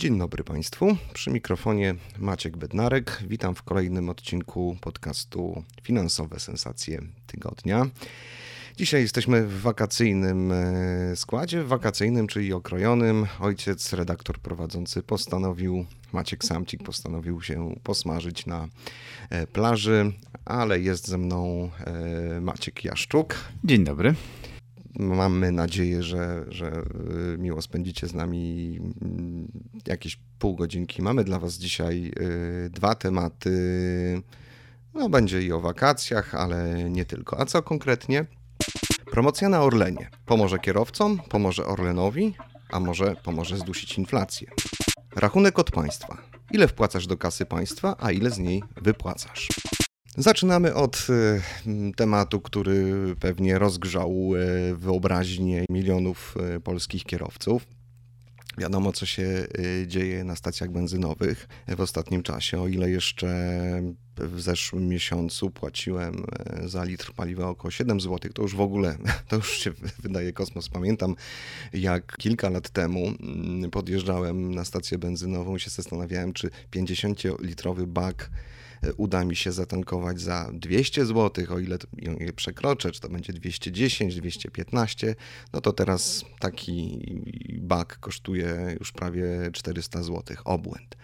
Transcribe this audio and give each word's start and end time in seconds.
Dzień 0.00 0.18
dobry 0.18 0.44
Państwu. 0.44 0.96
Przy 1.12 1.30
mikrofonie 1.30 1.94
Maciek 2.18 2.56
Bednarek. 2.56 3.22
Witam 3.28 3.54
w 3.54 3.62
kolejnym 3.62 4.08
odcinku 4.08 4.76
podcastu 4.80 5.62
Finansowe 5.82 6.40
Sensacje 6.40 7.02
Tygodnia. 7.26 7.86
Dzisiaj 8.76 9.02
jesteśmy 9.02 9.46
w 9.46 9.60
wakacyjnym 9.60 10.52
e, 10.52 11.16
składzie, 11.16 11.64
wakacyjnym, 11.64 12.26
czyli 12.26 12.52
okrojonym. 12.52 13.26
Ojciec, 13.40 13.92
redaktor 13.92 14.38
prowadzący 14.38 15.02
postanowił, 15.02 15.86
Maciek 16.12 16.44
Samcik 16.44 16.82
postanowił 16.82 17.42
się 17.42 17.74
posmażyć 17.82 18.46
na 18.46 18.68
e, 19.30 19.46
plaży, 19.46 20.12
ale 20.44 20.80
jest 20.80 21.08
ze 21.08 21.18
mną 21.18 21.70
e, 22.36 22.40
Maciek 22.40 22.84
Jaszczuk. 22.84 23.34
Dzień 23.64 23.84
dobry 23.84 24.14
mamy 24.98 25.52
nadzieję, 25.52 26.02
że, 26.02 26.44
że 26.48 26.82
y, 27.34 27.38
miło 27.38 27.62
spędzicie 27.62 28.06
z 28.06 28.14
nami 28.14 28.78
mm, 29.02 29.48
jakieś 29.86 30.18
pół 30.38 30.56
godzinki. 30.56 31.02
Mamy 31.02 31.24
dla 31.24 31.38
Was 31.38 31.54
dzisiaj 31.54 32.12
y, 32.66 32.70
dwa 32.70 32.94
tematy. 32.94 34.22
No, 34.94 35.08
będzie 35.08 35.42
i 35.42 35.52
o 35.52 35.60
wakacjach, 35.60 36.34
ale 36.34 36.90
nie 36.90 37.04
tylko. 37.04 37.40
A 37.40 37.46
co 37.46 37.62
konkretnie? 37.62 38.26
Promocja 39.10 39.48
na 39.48 39.62
Orlenie. 39.62 40.10
Pomoże 40.26 40.58
kierowcom, 40.58 41.20
pomoże 41.28 41.66
Orlenowi, 41.66 42.34
a 42.70 42.80
może 42.80 43.16
pomoże 43.24 43.56
zdusić 43.56 43.98
inflację. 43.98 44.50
Rachunek 45.16 45.58
od 45.58 45.70
państwa. 45.70 46.16
Ile 46.50 46.68
wpłacasz 46.68 47.06
do 47.06 47.16
kasy 47.16 47.46
państwa, 47.46 47.96
a 47.98 48.10
ile 48.12 48.30
z 48.30 48.38
niej 48.38 48.62
wypłacasz? 48.76 49.48
Zaczynamy 50.18 50.74
od 50.74 51.06
e, 51.10 51.92
tematu, 51.96 52.40
który 52.40 52.94
pewnie 53.20 53.58
rozgrzał 53.58 54.32
e, 54.36 54.74
wyobraźnię 54.74 55.64
milionów 55.70 56.34
e, 56.56 56.60
polskich 56.60 57.04
kierowców. 57.04 57.66
Wiadomo, 58.58 58.92
co 58.92 59.06
się 59.06 59.46
dzieje 59.86 60.24
na 60.24 60.36
stacjach 60.36 60.70
benzynowych 60.70 61.48
w 61.68 61.80
ostatnim 61.80 62.22
czasie. 62.22 62.60
O 62.60 62.68
ile 62.68 62.90
jeszcze 62.90 63.28
w 64.16 64.40
zeszłym 64.40 64.88
miesiącu 64.88 65.50
płaciłem 65.50 66.24
za 66.64 66.84
litr 66.84 67.12
paliwa 67.12 67.48
około 67.48 67.70
7 67.70 68.00
zł, 68.00 68.32
to 68.34 68.42
już 68.42 68.56
w 68.56 68.60
ogóle, 68.60 68.96
to 69.28 69.36
już 69.36 69.58
się 69.58 69.70
wydaje 70.02 70.32
kosmos. 70.32 70.68
Pamiętam, 70.68 71.16
jak 71.72 72.16
kilka 72.16 72.50
lat 72.50 72.70
temu 72.70 73.06
mm, 73.06 73.70
podjeżdżałem 73.70 74.54
na 74.54 74.64
stację 74.64 74.98
benzynową 74.98 75.56
i 75.56 75.60
się 75.60 75.70
zastanawiałem, 75.70 76.32
czy 76.32 76.50
50-litrowy 76.72 77.86
bak 77.86 78.30
uda 78.96 79.24
mi 79.24 79.36
się 79.36 79.52
zatankować 79.52 80.20
za 80.20 80.50
200 80.52 81.06
zł, 81.06 81.44
o 81.50 81.58
ile 81.58 81.78
je 82.20 82.32
przekroczę, 82.32 82.90
czy 82.92 83.00
to 83.00 83.08
będzie 83.08 83.32
210, 83.32 84.16
215, 84.16 85.14
no 85.52 85.60
to 85.60 85.72
teraz 85.72 86.24
taki 86.38 87.00
bak 87.58 87.98
kosztuje 87.98 88.76
już 88.80 88.92
prawie 88.92 89.50
400 89.52 90.02
zł. 90.02 90.36
Obłęd. 90.44 90.96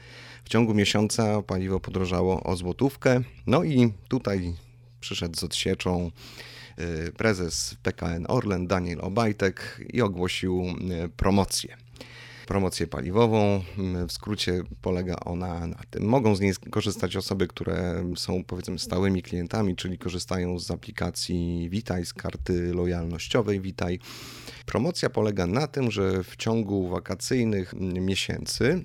W 0.44 0.48
ciągu 0.48 0.74
miesiąca 0.74 1.42
paliwo 1.42 1.80
podrożało 1.80 2.42
o 2.42 2.56
złotówkę, 2.56 3.20
no 3.46 3.64
i 3.64 3.92
tutaj 4.08 4.54
przyszedł 5.00 5.36
z 5.36 5.44
odsieczą 5.44 6.10
y, 7.08 7.12
prezes 7.12 7.76
PKN 7.82 8.26
Orlen 8.28 8.66
Daniel 8.66 9.00
Obajtek 9.00 9.80
i 9.92 10.02
ogłosił 10.02 10.64
y, 11.04 11.08
promocję 11.08 11.85
promocję 12.46 12.86
paliwową. 12.86 13.62
W 14.08 14.12
skrócie 14.12 14.62
polega 14.82 15.16
ona 15.24 15.66
na 15.66 15.80
tym. 15.90 16.04
Mogą 16.04 16.36
z 16.36 16.40
niej 16.40 16.52
korzystać 16.70 17.16
osoby, 17.16 17.46
które 17.46 18.04
są 18.16 18.44
powiedzmy 18.44 18.78
stałymi 18.78 19.22
klientami, 19.22 19.76
czyli 19.76 19.98
korzystają 19.98 20.58
z 20.58 20.70
aplikacji 20.70 21.68
Witaj, 21.70 22.06
z 22.06 22.14
karty 22.14 22.74
lojalnościowej 22.74 23.60
Witaj. 23.60 23.98
Promocja 24.66 25.10
polega 25.10 25.46
na 25.46 25.66
tym, 25.66 25.90
że 25.90 26.24
w 26.24 26.36
ciągu 26.36 26.88
wakacyjnych 26.88 27.74
miesięcy 27.80 28.84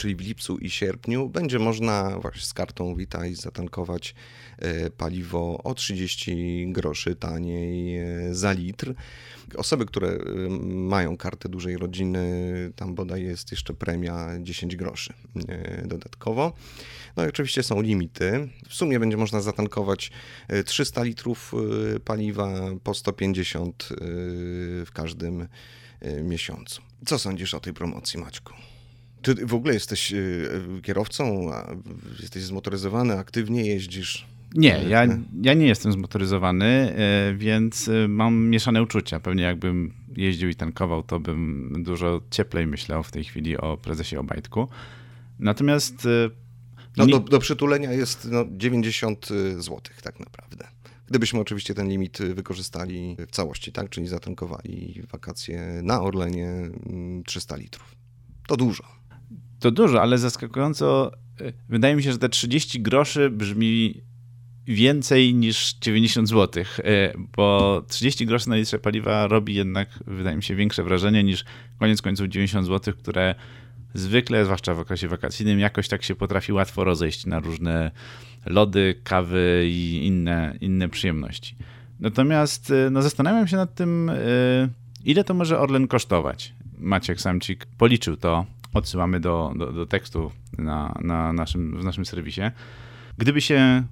czyli 0.00 0.16
w 0.16 0.20
lipcu 0.20 0.58
i 0.58 0.70
sierpniu, 0.70 1.28
będzie 1.28 1.58
można 1.58 2.18
właśnie 2.18 2.42
z 2.42 2.54
kartą 2.54 2.94
Witaj 2.94 3.34
zatankować 3.34 4.14
e, 4.58 4.90
paliwo 4.90 5.62
o 5.64 5.74
30 5.74 6.66
groszy 6.72 7.14
taniej 7.16 7.98
e, 7.98 8.34
za 8.34 8.52
litr. 8.52 8.94
Osoby, 9.56 9.86
które 9.86 10.08
e, 10.08 10.18
mają 10.66 11.16
kartę 11.16 11.48
dużej 11.48 11.76
rodziny, 11.76 12.22
tam 12.76 12.94
bodaj 12.94 13.22
jest 13.22 13.50
jeszcze 13.50 13.74
premia 13.74 14.28
10 14.40 14.76
groszy 14.76 15.12
dodatkowo. 15.84 16.52
No 17.16 17.24
i 17.24 17.28
oczywiście 17.28 17.62
są 17.62 17.82
limity. 17.82 18.48
W 18.68 18.74
sumie 18.74 19.00
będzie 19.00 19.16
można 19.16 19.40
zatankować 19.40 20.10
300 20.64 21.02
litrów 21.02 21.52
paliwa 22.04 22.60
po 22.84 22.94
150 22.94 23.88
w 24.86 24.90
każdym 24.94 25.48
miesiącu. 26.22 26.82
Co 27.06 27.18
sądzisz 27.18 27.54
o 27.54 27.60
tej 27.60 27.72
promocji, 27.74 28.20
Maćku? 28.20 28.69
Ty 29.22 29.34
w 29.46 29.54
ogóle 29.54 29.74
jesteś 29.74 30.12
y, 30.12 30.80
kierowcą, 30.82 31.50
jesteś 32.20 32.42
zmotoryzowany, 32.42 33.18
aktywnie 33.18 33.66
jeździsz. 33.66 34.26
Nie, 34.54 34.84
ja, 34.88 35.06
ja 35.42 35.54
nie 35.54 35.66
jestem 35.66 35.92
zmotoryzowany, 35.92 36.94
y, 37.30 37.36
więc 37.36 37.88
y, 37.88 38.08
mam 38.08 38.48
mieszane 38.48 38.82
uczucia. 38.82 39.20
Pewnie 39.20 39.42
jakbym 39.42 39.94
jeździł 40.16 40.48
i 40.48 40.54
tankował, 40.54 41.02
to 41.02 41.20
bym 41.20 41.72
dużo 41.82 42.20
cieplej 42.30 42.66
myślał 42.66 43.02
w 43.02 43.10
tej 43.10 43.24
chwili 43.24 43.56
o 43.56 43.76
prezesie 43.76 44.16
Obajtku. 44.16 44.68
Natomiast... 45.38 46.08
No, 46.96 47.06
do, 47.06 47.18
do 47.20 47.38
przytulenia 47.38 47.92
jest 47.92 48.28
no, 48.30 48.44
90 48.50 49.28
zł 49.58 49.80
tak 50.02 50.20
naprawdę. 50.20 50.68
Gdybyśmy 51.06 51.40
oczywiście 51.40 51.74
ten 51.74 51.88
limit 51.88 52.18
wykorzystali 52.18 53.16
w 53.28 53.30
całości, 53.30 53.72
tak? 53.72 53.90
czyli 53.90 54.08
zatankowali 54.08 55.02
wakacje 55.12 55.80
na 55.82 56.02
Orlenie 56.02 56.52
300 57.26 57.54
mm, 57.54 57.62
litrów. 57.62 57.94
To 58.48 58.56
dużo. 58.56 58.99
To 59.60 59.70
dużo, 59.70 60.02
ale 60.02 60.18
zaskakująco 60.18 61.12
e, 61.40 61.52
wydaje 61.68 61.96
mi 61.96 62.02
się, 62.02 62.12
że 62.12 62.18
te 62.18 62.28
30 62.28 62.82
groszy 62.82 63.30
brzmi 63.30 64.02
więcej 64.66 65.34
niż 65.34 65.74
90 65.74 66.28
zł, 66.28 66.64
e, 66.78 67.12
bo 67.36 67.82
30 67.88 68.26
groszy 68.26 68.48
na 68.48 68.56
litrze 68.56 68.78
paliwa 68.78 69.26
robi 69.26 69.54
jednak, 69.54 69.88
wydaje 70.06 70.36
mi 70.36 70.42
się, 70.42 70.54
większe 70.54 70.84
wrażenie 70.84 71.24
niż 71.24 71.44
koniec 71.78 72.02
końców 72.02 72.28
90 72.28 72.66
zł, 72.66 72.94
które 72.98 73.34
zwykle, 73.94 74.44
zwłaszcza 74.44 74.74
w 74.74 74.78
okresie 74.78 75.08
wakacyjnym, 75.08 75.60
jakoś 75.60 75.88
tak 75.88 76.02
się 76.02 76.14
potrafi 76.14 76.52
łatwo 76.52 76.84
rozejść 76.84 77.26
na 77.26 77.40
różne 77.40 77.90
lody, 78.46 79.00
kawy 79.04 79.64
i 79.66 80.06
inne, 80.06 80.56
inne 80.60 80.88
przyjemności. 80.88 81.56
Natomiast 82.00 82.70
e, 82.70 82.90
no, 82.90 83.02
zastanawiam 83.02 83.48
się 83.48 83.56
nad 83.56 83.74
tym, 83.74 84.10
ile 85.04 85.24
to 85.24 85.34
może 85.34 85.58
Orlen 85.58 85.88
kosztować. 85.88 86.54
Maciek 86.78 87.20
Samcik 87.20 87.66
policzył 87.66 88.16
to 88.16 88.46
odsyłamy 88.74 89.20
do, 89.20 89.52
do, 89.56 89.72
do 89.72 89.86
tekstu 89.86 90.30
na, 90.58 90.98
na 91.00 91.32
naszym, 91.32 91.80
w 91.80 91.84
naszym 91.84 92.04
serwisie. 92.04 92.42
Gdyby 93.18 93.40
się 93.40 93.82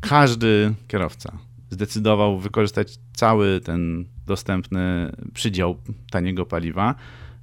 każdy 0.00 0.74
kierowca 0.88 1.38
zdecydował 1.70 2.38
wykorzystać 2.38 2.98
cały 3.12 3.60
ten 3.60 4.04
dostępny 4.26 5.12
przydział 5.34 5.76
taniego 6.10 6.46
paliwa, 6.46 6.94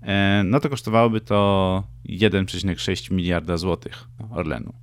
e, 0.02 0.42
no 0.46 0.60
to 0.60 0.70
kosztowałoby 0.70 1.22
to 1.22 1.84
1,6 2.10 3.12
miliarda 3.12 3.58
złotych 3.58 4.04
Orlenu. 4.30 4.74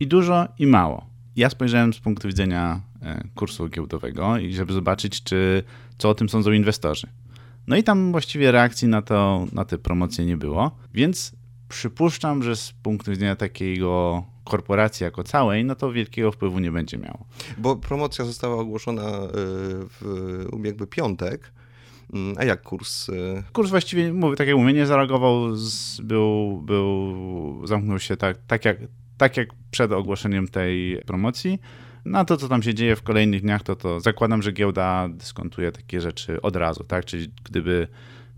I 0.00 0.06
dużo, 0.06 0.48
i 0.58 0.66
mało. 0.66 1.06
Ja 1.36 1.50
spojrzałem 1.50 1.92
z 1.92 2.00
punktu 2.00 2.28
widzenia 2.28 2.80
e, 3.02 3.24
kursu 3.34 3.68
giełdowego 3.68 4.38
i 4.38 4.54
żeby 4.54 4.72
zobaczyć, 4.72 5.22
czy, 5.22 5.62
co 5.98 6.10
o 6.10 6.14
tym 6.14 6.28
sądzą 6.28 6.52
inwestorzy. 6.52 7.06
No 7.66 7.76
i 7.76 7.82
tam 7.82 8.12
właściwie 8.12 8.52
reakcji 8.52 8.88
na, 8.88 9.02
to, 9.02 9.46
na 9.52 9.64
te 9.64 9.78
promocje 9.78 10.26
nie 10.26 10.36
było, 10.36 10.70
więc 10.94 11.32
przypuszczam, 11.70 12.42
że 12.42 12.56
z 12.56 12.72
punktu 12.72 13.10
widzenia 13.10 13.36
takiego 13.36 14.24
korporacji 14.44 15.04
jako 15.04 15.24
całej, 15.24 15.64
no 15.64 15.74
to 15.74 15.92
wielkiego 15.92 16.32
wpływu 16.32 16.58
nie 16.58 16.72
będzie 16.72 16.98
miało. 16.98 17.26
Bo 17.58 17.76
promocja 17.76 18.24
została 18.24 18.56
ogłoszona 18.56 19.02
e, 19.02 19.28
w 19.90 20.46
ubiegły 20.52 20.86
piątek. 20.86 21.52
Mm, 22.12 22.36
a 22.38 22.44
jak 22.44 22.62
kurs? 22.62 23.08
E? 23.08 23.42
Kurs 23.52 23.70
właściwie, 23.70 24.12
mówię, 24.12 24.36
tak 24.36 24.48
jak 24.48 24.56
mówię, 24.56 24.72
nie 24.72 24.86
zareagował, 24.86 25.40
był, 26.02 26.62
był, 26.62 27.66
zamknął 27.66 27.98
się 27.98 28.16
tak, 28.16 28.38
tak, 28.46 28.64
jak, 28.64 28.78
tak 29.18 29.36
jak 29.36 29.48
przed 29.70 29.92
ogłoszeniem 29.92 30.48
tej 30.48 31.02
promocji. 31.06 31.58
Na 32.04 32.24
to, 32.24 32.36
co 32.36 32.48
tam 32.48 32.62
się 32.62 32.74
dzieje 32.74 32.96
w 32.96 33.02
kolejnych 33.02 33.42
dniach, 33.42 33.62
to, 33.62 33.76
to 33.76 34.00
zakładam, 34.00 34.42
że 34.42 34.52
giełda 34.52 35.08
dyskontuje 35.08 35.72
takie 35.72 36.00
rzeczy 36.00 36.42
od 36.42 36.56
razu, 36.56 36.84
tak? 36.84 37.04
Czyli 37.04 37.32
gdyby 37.44 37.88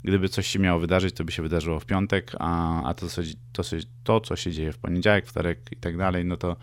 gdyby 0.04 0.28
coś 0.28 0.46
się 0.46 0.58
miało 0.58 0.80
wydarzyć, 0.80 1.14
to 1.14 1.24
by 1.24 1.32
się 1.32 1.42
wydarzyło 1.42 1.80
w 1.80 1.86
piątek, 1.86 2.32
a, 2.38 2.82
a 2.84 2.94
to, 2.94 3.06
to, 3.52 3.62
to, 4.04 4.20
co 4.20 4.36
się 4.36 4.52
dzieje 4.52 4.72
w 4.72 4.78
poniedziałek, 4.78 5.26
wtorek 5.26 5.60
i 5.72 5.76
tak 5.76 5.96
dalej, 5.96 6.24
no 6.24 6.36
to 6.36 6.56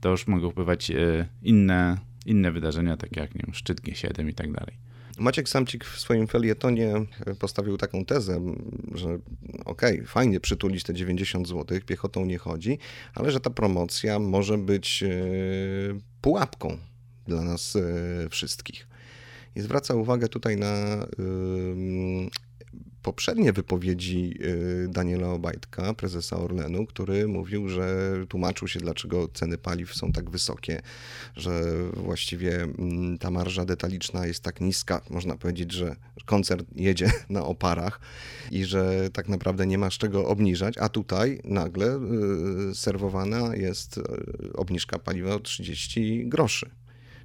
to 0.00 0.10
już 0.10 0.26
mogą 0.26 0.50
wpływać 0.50 0.92
inne, 1.42 1.98
inne 2.26 2.52
wydarzenia, 2.52 2.96
takie 2.96 3.20
jak 3.20 3.34
nie 3.34 3.42
wiem, 3.46 3.54
szczyt 3.54 3.80
G7 3.80 4.28
i 4.28 4.34
tak 4.34 4.52
dalej. 4.52 4.76
Maciek 5.18 5.48
Samcik 5.48 5.84
w 5.84 6.00
swoim 6.00 6.26
felietonie 6.26 6.94
postawił 7.38 7.76
taką 7.76 8.04
tezę, 8.04 8.40
że 8.94 9.18
okej, 9.64 9.94
okay, 9.94 10.06
fajnie 10.06 10.40
przytulić 10.40 10.82
te 10.82 10.94
90 10.94 11.48
zł, 11.48 11.78
piechotą 11.86 12.24
nie 12.24 12.38
chodzi, 12.38 12.78
ale 13.14 13.30
że 13.30 13.40
ta 13.40 13.50
promocja 13.50 14.18
może 14.18 14.58
być 14.58 15.04
pułapką 16.20 16.78
dla 17.26 17.42
nas 17.42 17.78
wszystkich. 18.30 18.88
I 19.56 19.60
zwraca 19.60 19.94
uwagę 19.94 20.28
tutaj 20.28 20.56
na 20.56 21.06
poprzednie 23.06 23.52
wypowiedzi 23.52 24.34
y, 24.40 24.88
Daniela 24.88 25.28
Obajtka, 25.28 25.94
prezesa 25.94 26.36
Orlenu, 26.36 26.86
który 26.86 27.28
mówił, 27.28 27.68
że 27.68 28.14
tłumaczył 28.28 28.68
się, 28.68 28.80
dlaczego 28.80 29.28
ceny 29.28 29.58
paliw 29.58 29.94
są 29.94 30.12
tak 30.12 30.30
wysokie, 30.30 30.82
że 31.36 31.62
właściwie 31.96 32.62
mm, 32.62 33.18
ta 33.18 33.30
marża 33.30 33.64
detaliczna 33.64 34.26
jest 34.26 34.42
tak 34.42 34.60
niska, 34.60 35.00
można 35.10 35.36
powiedzieć, 35.36 35.72
że 35.72 35.96
koncert 36.24 36.66
jedzie 36.74 37.12
na 37.30 37.44
oparach 37.44 38.00
i 38.50 38.64
że 38.64 39.10
tak 39.12 39.28
naprawdę 39.28 39.66
nie 39.66 39.78
ma 39.78 39.90
z 39.90 39.94
czego 39.94 40.28
obniżać, 40.28 40.78
a 40.78 40.88
tutaj 40.88 41.40
nagle 41.44 42.00
y, 42.70 42.74
serwowana 42.74 43.56
jest 43.56 43.98
y, 43.98 44.02
obniżka 44.54 44.98
paliwa 44.98 45.34
o 45.34 45.40
30 45.40 46.28
groszy. 46.28 46.70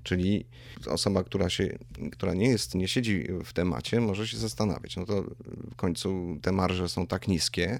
Czyli 0.04 0.46
osoba, 0.88 1.24
która, 1.24 1.50
się, 1.50 1.78
która 2.12 2.34
nie 2.34 2.50
jest, 2.50 2.76
nie 2.76 2.88
siedzi 2.88 3.28
w 3.46 3.54
temacie, 3.54 4.02
może 4.02 4.28
się 4.28 4.38
zastanawiać, 4.38 4.98
no 4.98 5.06
to 5.06 5.24
w 5.72 5.76
końcu 5.76 6.38
te 6.42 6.52
marże 6.52 6.90
są 6.90 7.08
tak 7.08 7.28
niskie, 7.28 7.80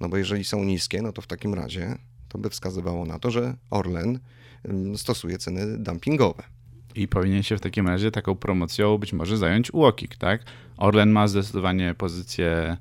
no 0.00 0.08
bo 0.08 0.16
jeżeli 0.16 0.44
są 0.44 0.64
niskie, 0.64 1.02
no 1.02 1.12
to 1.12 1.22
w 1.22 1.26
takim 1.26 1.54
razie 1.54 1.98
to 2.28 2.38
by 2.38 2.50
wskazywało 2.50 3.06
na 3.06 3.18
to, 3.18 3.30
że 3.30 3.56
Orlen 3.70 4.18
stosuje 4.96 5.38
ceny 5.38 5.78
dumpingowe. 5.78 6.42
I 6.94 7.08
powinien 7.08 7.42
się 7.42 7.56
w 7.56 7.60
takim 7.60 7.88
razie 7.88 8.10
taką 8.10 8.34
promocją 8.34 8.98
być 8.98 9.12
może 9.12 9.36
zająć 9.36 9.74
UOKiK, 9.74 10.16
tak? 10.16 10.44
Orlen 10.76 11.10
ma 11.10 11.28
zdecydowanie 11.28 11.94
pozycję, 11.94 12.76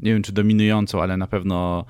nie 0.00 0.12
wiem 0.12 0.22
czy 0.22 0.32
dominującą, 0.32 1.02
ale 1.02 1.16
na 1.16 1.26
pewno 1.26 1.84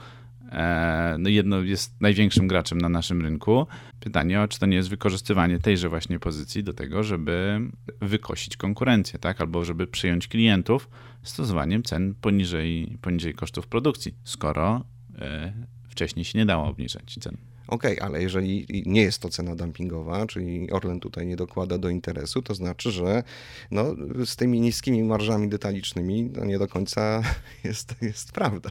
no 1.19 1.29
jedno 1.29 1.61
jest 1.61 2.00
największym 2.00 2.49
graczem 2.49 2.81
na 2.81 2.89
naszym 2.89 3.23
rynku. 3.23 3.67
Pytanie, 4.00 4.47
czy 4.49 4.59
to 4.59 4.67
nie 4.67 4.77
jest 4.77 4.89
wykorzystywanie 4.89 5.59
tejże 5.59 5.89
właśnie 5.89 6.19
pozycji 6.19 6.65
do 6.65 6.73
tego, 6.73 7.03
żeby 7.03 7.61
wykosić 8.00 8.56
konkurencję, 8.56 9.19
tak? 9.19 9.41
albo 9.41 9.65
żeby 9.65 9.87
przyjąć 9.87 10.29
klientów 10.29 10.89
stosowaniem 11.23 11.83
cen 11.83 12.15
poniżej, 12.15 12.99
poniżej 13.00 13.35
kosztów 13.35 13.67
produkcji, 13.67 14.15
skoro 14.25 14.85
e, 15.19 15.53
wcześniej 15.89 16.25
się 16.25 16.39
nie 16.39 16.47
dało 16.47 16.69
obniżać 16.69 17.19
cen. 17.21 17.37
Okej, 17.69 17.97
okay, 17.97 18.09
ale 18.09 18.23
jeżeli 18.23 18.67
nie 18.87 19.03
jest 19.03 19.23
to 19.23 19.29
cena 19.29 19.56
dumpingowa, 19.56 20.27
czyli 20.27 20.71
Orlen 20.71 21.01
tutaj 21.01 21.27
nie 21.27 21.37
dokłada 21.37 21.79
do 21.79 21.89
interesu, 21.89 22.43
to 22.43 22.55
znaczy, 22.55 22.91
że 22.91 23.23
no, 23.71 23.85
z 24.25 24.37
tymi 24.37 24.61
niskimi 24.61 25.03
marżami 25.03 25.49
detalicznymi 25.49 26.31
nie 26.47 26.59
do 26.59 26.69
końca 26.69 27.23
jest, 27.65 27.94
jest 28.03 28.33
prawda. 28.33 28.71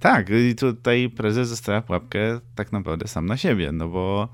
Tak, 0.00 0.30
i 0.30 0.54
tutaj 0.54 1.10
prezes 1.10 1.48
zostawia 1.48 1.82
pułapkę 1.82 2.40
tak 2.54 2.72
naprawdę 2.72 3.08
sam 3.08 3.26
na 3.26 3.36
siebie, 3.36 3.72
no 3.72 3.88
bo 3.88 4.28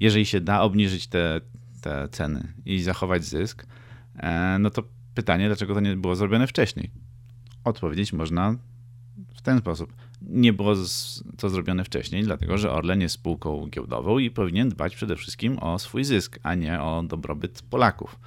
jeżeli 0.00 0.26
się 0.26 0.40
da 0.40 0.62
obniżyć 0.62 1.06
te, 1.06 1.40
te 1.80 2.08
ceny 2.08 2.52
i 2.66 2.82
zachować 2.82 3.24
zysk, 3.24 3.66
e, 4.16 4.56
no 4.60 4.70
to 4.70 4.82
pytanie, 5.14 5.46
dlaczego 5.46 5.74
to 5.74 5.80
nie 5.80 5.96
było 5.96 6.16
zrobione 6.16 6.46
wcześniej? 6.46 6.90
Odpowiedzieć 7.64 8.12
można 8.12 8.54
w 9.34 9.42
ten 9.42 9.58
sposób. 9.58 9.92
Nie 10.22 10.52
było 10.52 10.74
to 11.38 11.50
zrobione 11.50 11.84
wcześniej, 11.84 12.22
dlatego 12.22 12.58
że 12.58 12.72
Orlen 12.72 13.00
jest 13.00 13.14
spółką 13.14 13.66
giełdową 13.66 14.18
i 14.18 14.30
powinien 14.30 14.68
dbać 14.68 14.96
przede 14.96 15.16
wszystkim 15.16 15.58
o 15.58 15.78
swój 15.78 16.04
zysk, 16.04 16.38
a 16.42 16.54
nie 16.54 16.80
o 16.80 17.02
dobrobyt 17.02 17.62
Polaków. 17.70 18.18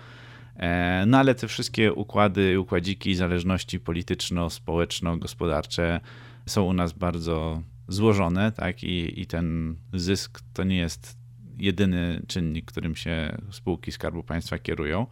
E, 0.55 1.03
no 1.07 1.17
ale 1.17 1.35
te 1.35 1.47
wszystkie 1.47 1.93
układy, 1.93 2.59
układziki, 2.59 3.15
zależności 3.15 3.79
polityczno-społeczno-gospodarcze, 3.79 5.99
są 6.45 6.63
u 6.63 6.73
nas 6.73 6.93
bardzo 6.93 7.61
złożone, 7.87 8.51
tak, 8.51 8.83
i, 8.83 9.21
i 9.21 9.25
ten 9.25 9.75
zysk 9.93 10.41
to 10.53 10.63
nie 10.63 10.77
jest 10.77 11.17
jedyny 11.57 12.21
czynnik, 12.27 12.65
którym 12.65 12.95
się 12.95 13.37
spółki 13.51 13.91
Skarbu 13.91 14.23
Państwa 14.23 14.59
kierują. 14.59 15.07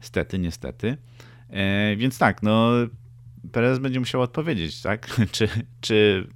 Stety, 0.00 0.38
niestety. 0.38 0.96
E, 1.50 1.96
więc 1.96 2.18
tak, 2.18 2.42
no 2.42 2.70
prezes 3.52 3.78
będzie 3.78 4.00
musiał 4.00 4.20
odpowiedzieć, 4.20 4.82
tak, 4.82 5.16
czy, 5.32 5.48
czy 5.80 6.28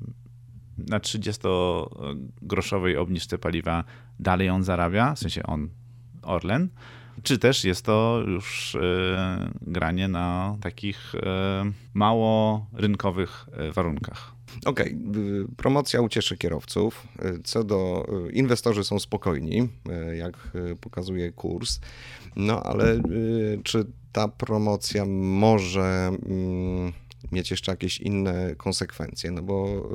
na 0.79 0.99
30-groszowej 0.99 2.97
obniżce 2.97 3.39
paliwa 3.39 3.85
dalej 4.21 4.51
on 4.51 4.65
zarabia, 4.65 5.15
w 5.15 5.19
sensie 5.19 5.43
on, 5.43 5.69
Orlen, 6.23 6.69
czy 7.23 7.39
też 7.39 7.65
jest 7.65 7.85
to 7.85 8.23
już 8.27 8.75
e, 8.75 9.51
granie 9.63 10.09
na 10.09 10.57
takich 10.61 11.15
e, 11.15 11.73
mało 11.95 12.67
rynkowych 12.73 13.47
e, 13.53 13.73
warunkach. 13.73 14.33
Okej, 14.67 14.99
okay. 15.11 15.47
promocja 15.57 16.01
ucieszy 16.01 16.37
kierowców. 16.37 17.07
Co 17.45 17.65
do 17.65 18.07
inwestorzy 18.33 18.85
są 18.85 18.99
spokojni, 18.99 19.69
jak 20.15 20.51
pokazuje 20.81 21.33
kurs. 21.33 21.81
No 22.37 22.63
ale 22.63 23.03
czy 23.65 23.87
ta 24.13 24.29
promocja 24.29 25.05
może 25.07 26.11
mm, 26.27 26.93
mieć 27.33 27.51
jeszcze 27.51 27.73
jakieś 27.73 28.01
inne 28.01 28.55
konsekwencje, 28.57 29.31
no 29.31 29.43
bo 29.43 29.89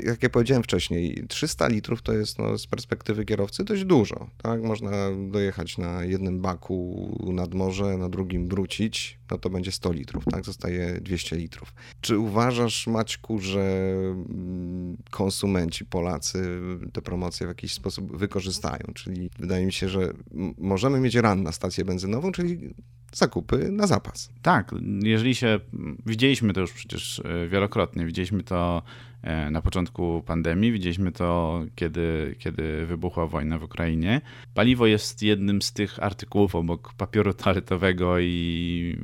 y, 0.00 0.06
jak 0.06 0.22
ja 0.22 0.30
powiedziałem 0.30 0.62
wcześniej, 0.62 1.24
300 1.28 1.68
litrów 1.68 2.02
to 2.02 2.12
jest 2.12 2.38
no, 2.38 2.58
z 2.58 2.66
perspektywy 2.66 3.24
kierowcy 3.24 3.64
dość 3.64 3.84
dużo, 3.84 4.26
tak? 4.42 4.62
Można 4.62 4.90
dojechać 5.30 5.78
na 5.78 6.04
jednym 6.04 6.40
baku 6.40 7.08
nad 7.32 7.54
morze, 7.54 7.96
na 7.98 8.08
drugim 8.08 8.48
wrócić, 8.48 9.18
no 9.30 9.38
to 9.38 9.50
będzie 9.50 9.72
100 9.72 9.92
litrów, 9.92 10.24
tak? 10.30 10.44
Zostaje 10.44 11.00
200 11.00 11.36
litrów. 11.36 11.74
Czy 12.00 12.18
uważasz, 12.18 12.86
Maćku, 12.86 13.38
że 13.38 13.94
mm, 14.14 14.96
konsumenci, 15.10 15.84
Polacy 15.84 16.60
te 16.92 17.02
promocje 17.02 17.46
w 17.46 17.50
jakiś 17.50 17.72
sposób 17.72 18.16
wykorzystają? 18.16 18.84
Czyli 18.94 19.30
wydaje 19.38 19.66
mi 19.66 19.72
się, 19.72 19.88
że 19.88 20.12
możemy 20.58 21.00
mieć 21.00 21.14
ran 21.14 21.42
na 21.42 21.52
stację 21.52 21.84
benzynową, 21.84 22.32
czyli 22.32 22.74
zakupy 23.14 23.68
na 23.72 23.86
zapas. 23.86 24.30
Tak, 24.42 24.74
jeżeli 25.02 25.34
się, 25.34 25.60
widzieliśmy 26.06 26.52
to 26.52 26.60
już 26.60 26.72
przecież 26.72 27.22
e, 27.24 27.48
wielokrotnie, 27.48 28.06
widzieliśmy 28.06 28.42
to 28.42 28.82
e, 29.22 29.50
na 29.50 29.62
początku 29.62 30.22
pandemii, 30.26 30.72
widzieliśmy 30.72 31.12
to, 31.12 31.60
kiedy, 31.74 32.34
kiedy 32.38 32.86
wybuchła 32.86 33.26
wojna 33.26 33.58
w 33.58 33.62
Ukrainie. 33.62 34.20
Paliwo 34.54 34.86
jest 34.86 35.22
jednym 35.22 35.62
z 35.62 35.72
tych 35.72 36.02
artykułów 36.02 36.54
obok 36.54 36.94
papieru 36.94 37.34
toaletowego 37.34 38.18
i 38.18 38.96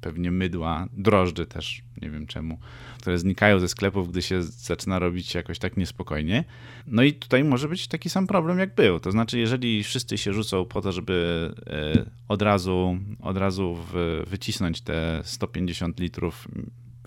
pewnie 0.00 0.30
mydła, 0.30 0.86
drożdży 0.92 1.46
też, 1.46 1.82
nie 2.02 2.10
wiem 2.10 2.26
czemu, 2.26 2.58
które 2.98 3.18
znikają 3.18 3.58
ze 3.58 3.68
sklepów, 3.68 4.10
gdy 4.10 4.22
się 4.22 4.42
zaczyna 4.42 4.98
robić 4.98 5.34
jakoś 5.34 5.58
tak 5.58 5.76
niespokojnie. 5.76 6.44
No 6.86 7.02
i 7.02 7.12
tutaj 7.12 7.44
może 7.44 7.68
być 7.68 7.88
taki 7.88 8.10
sam 8.10 8.26
problem, 8.26 8.58
jak 8.58 8.74
był. 8.74 9.00
To 9.00 9.12
znaczy, 9.12 9.38
jeżeli 9.38 9.82
wszyscy 9.82 10.18
się 10.18 10.32
rzucą 10.32 10.64
po 10.64 10.80
to, 10.80 10.92
żeby 10.92 11.50
e, 11.66 12.10
od 12.28 12.42
razu, 12.42 12.98
od 13.20 13.36
razu 13.36 13.78
wycisnąć 14.26 14.80
te 14.80 15.20
150 15.24 16.00
litrów 16.00 16.48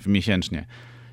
w 0.01 0.07
miesięcznie 0.07 0.65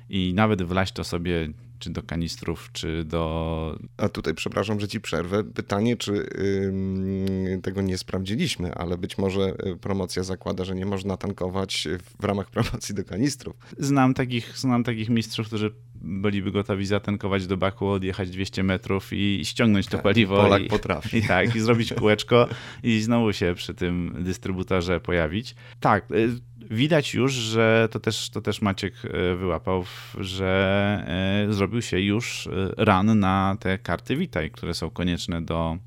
i 0.09 0.33
nawet 0.33 0.63
wlaść 0.63 0.93
to 0.93 1.03
sobie 1.03 1.49
czy 1.81 1.89
do 1.89 2.03
kanistrów, 2.03 2.69
czy 2.73 3.03
do. 3.05 3.79
A 3.97 4.09
tutaj, 4.09 4.33
przepraszam, 4.33 4.79
że 4.79 4.87
ci 4.87 5.01
przerwę. 5.01 5.43
Pytanie, 5.43 5.97
czy 5.97 6.11
yy, 6.11 7.61
tego 7.61 7.81
nie 7.81 7.97
sprawdziliśmy, 7.97 8.73
ale 8.73 8.97
być 8.97 9.17
może 9.17 9.53
y, 9.67 9.77
promocja 9.77 10.23
zakłada, 10.23 10.65
że 10.65 10.75
nie 10.75 10.85
można 10.85 11.17
tankować 11.17 11.87
w 12.19 12.23
ramach 12.23 12.49
promocji 12.49 12.95
do 12.95 13.03
kanistrów. 13.03 13.55
Znam 13.77 14.13
takich, 14.13 14.57
znam 14.57 14.83
takich 14.83 15.09
mistrzów, 15.09 15.47
którzy 15.47 15.71
byliby 15.95 16.51
gotowi 16.51 16.85
zatankować 16.85 17.47
do 17.47 17.57
baku, 17.57 17.87
odjechać 17.87 18.29
200 18.29 18.63
metrów 18.63 19.13
i 19.13 19.41
ściągnąć 19.45 19.85
to 19.85 19.91
tak, 19.91 20.01
paliwo. 20.01 20.35
Polak 20.35 20.61
i, 20.61 20.67
potrafi. 20.67 21.17
I 21.17 21.21
tak, 21.21 21.55
i 21.55 21.59
zrobić 21.59 21.93
kółeczko 21.93 22.47
i 22.83 23.01
znowu 23.01 23.33
się 23.33 23.53
przy 23.55 23.73
tym 23.73 24.15
dystrybutorze 24.19 24.99
pojawić. 24.99 25.55
Tak, 25.79 26.11
y, 26.11 26.50
widać 26.69 27.13
już, 27.13 27.33
że 27.33 27.87
to 27.91 27.99
też, 27.99 28.29
to 28.29 28.41
też 28.41 28.61
Maciek 28.61 28.93
y, 29.05 29.35
wyłapał, 29.35 29.83
że 30.17 31.45
y, 31.49 31.53
zrobił 31.53 31.81
się 31.81 31.99
już 31.99 32.49
ran 32.77 33.19
na 33.19 33.57
te 33.59 33.77
karty 33.77 34.15
Witaj, 34.15 34.51
które 34.51 34.73
są 34.73 34.89
konieczne 34.89 35.41
do, 35.41 35.77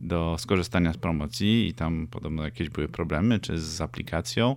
do 0.00 0.36
skorzystania 0.38 0.92
z 0.92 0.96
promocji 0.96 1.68
i 1.68 1.74
tam 1.74 2.06
podobno 2.06 2.44
jakieś 2.44 2.68
były 2.68 2.88
problemy, 2.88 3.40
czy 3.40 3.58
z 3.58 3.80
aplikacją, 3.80 4.56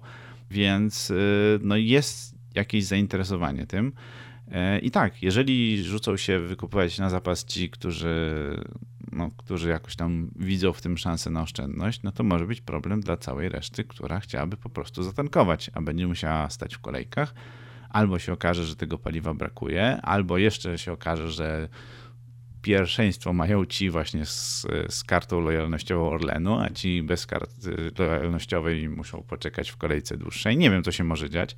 więc 0.51 1.13
no 1.61 1.77
jest 1.77 2.35
jakieś 2.55 2.85
zainteresowanie 2.85 3.67
tym. 3.67 3.93
E, 4.51 4.79
I 4.79 4.91
tak, 4.91 5.23
jeżeli 5.23 5.83
rzucą 5.83 6.17
się 6.17 6.39
wykupywać 6.39 6.97
na 6.97 7.09
zapas 7.09 7.45
ci, 7.45 7.69
którzy, 7.69 8.15
no, 9.11 9.31
którzy 9.37 9.69
jakoś 9.69 9.95
tam 9.95 10.29
widzą 10.35 10.73
w 10.73 10.81
tym 10.81 10.97
szansę 10.97 11.29
na 11.29 11.41
oszczędność, 11.41 12.03
no 12.03 12.11
to 12.11 12.23
może 12.23 12.47
być 12.47 12.61
problem 12.61 13.01
dla 13.01 13.17
całej 13.17 13.49
reszty, 13.49 13.83
która 13.83 14.19
chciałaby 14.19 14.57
po 14.57 14.69
prostu 14.69 15.03
zatankować, 15.03 15.71
a 15.73 15.81
będzie 15.81 16.07
musiała 16.07 16.49
stać 16.49 16.75
w 16.75 16.79
kolejkach. 16.79 17.33
Albo 17.89 18.19
się 18.19 18.33
okaże, 18.33 18.65
że 18.65 18.75
tego 18.75 18.97
paliwa 18.97 19.33
brakuje, 19.33 20.01
albo 20.01 20.37
jeszcze 20.37 20.77
się 20.77 20.91
okaże, 20.91 21.31
że 21.31 21.69
pierwszeństwo 22.61 23.33
mają 23.33 23.65
ci 23.65 23.89
właśnie 23.89 24.25
z, 24.25 24.65
z 24.89 25.03
kartą 25.03 25.39
lojalnościową 25.41 26.09
Orlenu, 26.09 26.59
a 26.59 26.69
ci 26.69 27.03
bez 27.03 27.25
karty 27.25 27.91
lojalnościowej 27.99 28.89
muszą 28.89 29.23
poczekać 29.23 29.69
w 29.69 29.77
kolejce 29.77 30.17
dłuższej. 30.17 30.57
Nie 30.57 30.71
wiem, 30.71 30.83
co 30.83 30.91
się 30.91 31.03
może 31.03 31.29
dziać, 31.29 31.55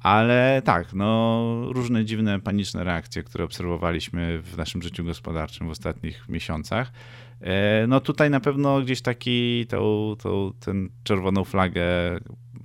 ale 0.00 0.62
tak, 0.64 0.92
no, 0.92 1.44
różne 1.72 2.04
dziwne, 2.04 2.40
paniczne 2.40 2.84
reakcje, 2.84 3.22
które 3.22 3.44
obserwowaliśmy 3.44 4.42
w 4.42 4.56
naszym 4.56 4.82
życiu 4.82 5.04
gospodarczym 5.04 5.68
w 5.68 5.70
ostatnich 5.70 6.28
miesiącach. 6.28 6.92
E, 7.40 7.86
no 7.86 8.00
tutaj 8.00 8.30
na 8.30 8.40
pewno 8.40 8.80
gdzieś 8.80 9.02
taki, 9.02 9.66
tą, 9.66 10.14
tą, 10.18 10.52
ten 10.60 10.88
czerwoną 11.04 11.44
flagę 11.44 11.84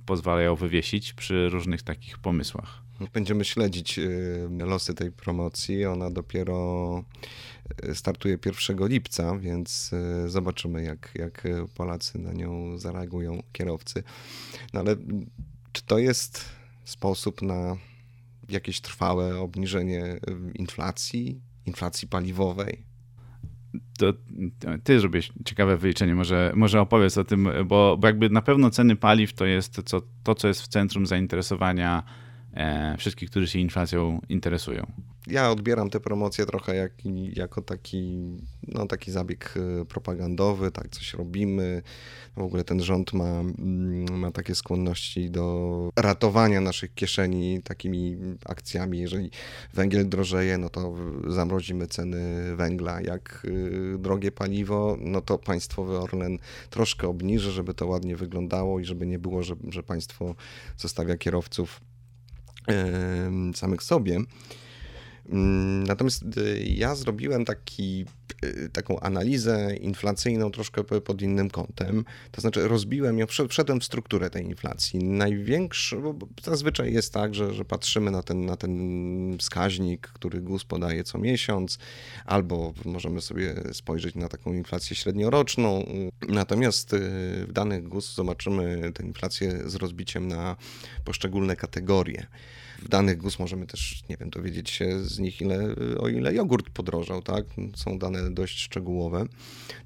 pozwalają 0.06 0.56
wywiesić 0.56 1.12
przy 1.12 1.48
różnych 1.48 1.82
takich 1.82 2.18
pomysłach. 2.18 2.86
Będziemy 3.12 3.44
śledzić 3.44 3.98
y, 3.98 4.48
losy 4.58 4.94
tej 4.94 5.12
promocji. 5.12 5.84
Ona 5.84 6.10
dopiero 6.10 7.04
y, 7.88 7.94
startuje 7.94 8.38
1 8.68 8.88
lipca, 8.88 9.38
więc 9.38 9.92
y, 9.92 10.30
zobaczymy, 10.30 10.82
jak, 10.82 11.10
jak 11.14 11.48
Polacy 11.74 12.18
na 12.18 12.32
nią 12.32 12.78
zareagują, 12.78 13.42
kierowcy. 13.52 14.02
No 14.72 14.80
ale 14.80 14.96
czy 15.72 15.82
to 15.82 15.98
jest 15.98 16.44
sposób 16.86 17.42
na 17.42 17.76
jakieś 18.48 18.80
trwałe 18.80 19.38
obniżenie 19.38 20.20
inflacji, 20.54 21.40
inflacji 21.66 22.08
paliwowej? 22.08 22.84
To 23.98 24.12
ty 24.84 25.00
zrobiłeś 25.00 25.32
ciekawe 25.44 25.76
wyliczenie, 25.76 26.14
może, 26.14 26.52
może 26.56 26.80
opowiedz 26.80 27.18
o 27.18 27.24
tym, 27.24 27.48
bo, 27.66 27.96
bo 27.96 28.06
jakby 28.06 28.30
na 28.30 28.42
pewno 28.42 28.70
ceny 28.70 28.96
paliw 28.96 29.32
to 29.32 29.44
jest 29.44 29.82
co, 29.84 30.02
to, 30.22 30.34
co 30.34 30.48
jest 30.48 30.62
w 30.62 30.68
centrum 30.68 31.06
zainteresowania 31.06 32.02
e, 32.52 32.96
wszystkich, 32.98 33.30
którzy 33.30 33.48
się 33.48 33.58
inflacją 33.58 34.20
interesują. 34.28 34.92
Ja 35.26 35.50
odbieram 35.50 35.90
te 35.90 36.00
promocje 36.00 36.46
trochę 36.46 36.76
jak, 36.76 36.92
jako 37.32 37.62
taki, 37.62 38.36
no, 38.68 38.86
taki 38.86 39.10
zabieg 39.10 39.54
e, 39.56 39.84
propagandowy, 39.84 40.70
tak 40.70 40.88
coś 40.88 41.14
robimy. 41.14 41.82
W 42.36 42.40
ogóle 42.42 42.64
ten 42.64 42.82
rząd 42.82 43.12
ma, 43.12 43.24
mm, 43.24 44.18
ma 44.18 44.30
takie 44.32 44.54
skłonności 44.54 45.30
do 45.30 45.90
ratowania 45.96 46.60
naszych 46.60 46.94
kieszeni 46.94 47.62
takimi 47.62 48.16
akcjami. 48.44 48.98
Jeżeli 48.98 49.30
węgiel 49.74 50.08
drożeje, 50.08 50.58
no 50.58 50.68
to 50.68 50.94
zamrozimy 51.26 51.86
ceny 51.86 52.56
węgla. 52.56 53.00
Jak 53.00 53.46
e, 53.94 53.98
drogie 53.98 54.32
paliwo, 54.32 54.96
no 55.00 55.20
to 55.20 55.38
państwowy 55.38 55.98
Orlen 55.98 56.38
troszkę 56.70 57.08
obniży, 57.08 57.52
żeby 57.52 57.74
to 57.74 57.86
ładnie 57.86 58.16
wyglądało 58.16 58.80
i 58.80 58.84
żeby 58.84 59.06
nie 59.06 59.18
było, 59.18 59.42
że, 59.42 59.54
że 59.68 59.82
państwo 59.82 60.34
zostawia 60.76 61.16
kierowców 61.16 61.80
samych 63.54 63.82
sobie. 63.82 64.20
Mm, 65.28 65.84
natomiast 65.84 66.22
y, 66.36 66.64
ja 66.66 66.94
zrobiłem 66.94 67.44
taki, 67.44 68.04
y, 68.44 68.70
taką 68.72 69.00
analizę 69.00 69.76
inflacyjną 69.76 70.50
troszkę 70.50 70.84
pod 70.84 71.22
innym 71.22 71.50
kątem. 71.50 72.04
To 72.32 72.40
znaczy 72.40 72.68
rozbiłem 72.68 73.18
ją, 73.18 73.26
wszedłem 73.48 73.80
w 73.80 73.84
strukturę 73.84 74.30
tej 74.30 74.44
inflacji. 74.44 74.98
Największy, 75.04 75.96
bo 75.96 76.14
zazwyczaj 76.44 76.92
jest 76.92 77.12
tak, 77.12 77.34
że, 77.34 77.54
że 77.54 77.64
patrzymy 77.64 78.10
na 78.10 78.22
ten, 78.22 78.46
na 78.46 78.56
ten 78.56 79.38
wskaźnik, 79.38 80.06
który 80.06 80.40
GUS 80.40 80.64
podaje 80.64 81.04
co 81.04 81.18
miesiąc, 81.18 81.78
albo 82.24 82.72
możemy 82.84 83.20
sobie 83.20 83.54
spojrzeć 83.72 84.14
na 84.14 84.28
taką 84.28 84.52
inflację 84.52 84.96
średnioroczną. 84.96 85.86
Natomiast 86.28 86.92
y, 86.92 86.98
w 87.48 87.52
danych 87.52 87.88
GUS 87.88 88.14
zobaczymy 88.14 88.92
tę 88.92 89.02
inflację 89.02 89.70
z 89.70 89.74
rozbiciem 89.74 90.28
na 90.28 90.56
poszczególne 91.04 91.56
kategorie. 91.56 92.26
W 92.82 92.88
danych 92.88 93.18
GUS 93.18 93.38
możemy 93.38 93.66
też, 93.66 94.02
nie 94.08 94.16
wiem, 94.16 94.30
dowiedzieć 94.30 94.70
się 94.70 95.04
z 95.04 95.18
nich, 95.18 95.40
ile, 95.40 95.74
o 95.98 96.08
ile 96.08 96.34
jogurt 96.34 96.70
podrożał, 96.70 97.22
tak? 97.22 97.44
Są 97.76 97.98
dane 97.98 98.30
dość 98.30 98.58
szczegółowe. 98.58 99.26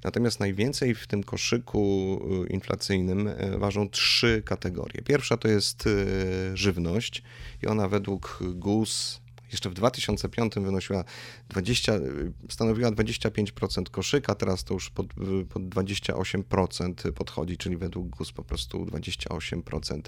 Natomiast 0.03 0.39
najwięcej 0.39 0.95
w 0.95 1.07
tym 1.07 1.23
koszyku 1.23 2.21
y, 2.45 2.53
inflacyjnym 2.53 3.27
y, 3.27 3.57
ważą 3.57 3.89
trzy 3.89 4.41
kategorie. 4.45 5.01
Pierwsza 5.01 5.37
to 5.37 5.47
jest 5.47 5.87
y, 5.87 6.57
żywność 6.57 7.23
i 7.63 7.67
ona 7.67 7.87
według 7.87 8.39
GUS 8.55 9.20
jeszcze 9.51 9.69
w 9.69 9.73
2005 9.73 10.53
wynosiła 10.55 11.03
20, 11.49 11.93
stanowiła 12.49 12.91
25% 12.91 13.89
koszyka, 13.89 14.35
teraz 14.35 14.63
to 14.63 14.73
już 14.73 14.89
pod, 14.89 15.07
pod 15.49 15.63
28% 15.63 17.11
podchodzi, 17.11 17.57
czyli 17.57 17.77
według 17.77 18.07
GUS 18.09 18.31
po 18.31 18.43
prostu 18.43 18.85
28% 18.85 20.01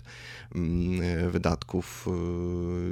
mm, 0.55 1.31
wydatków 1.31 2.07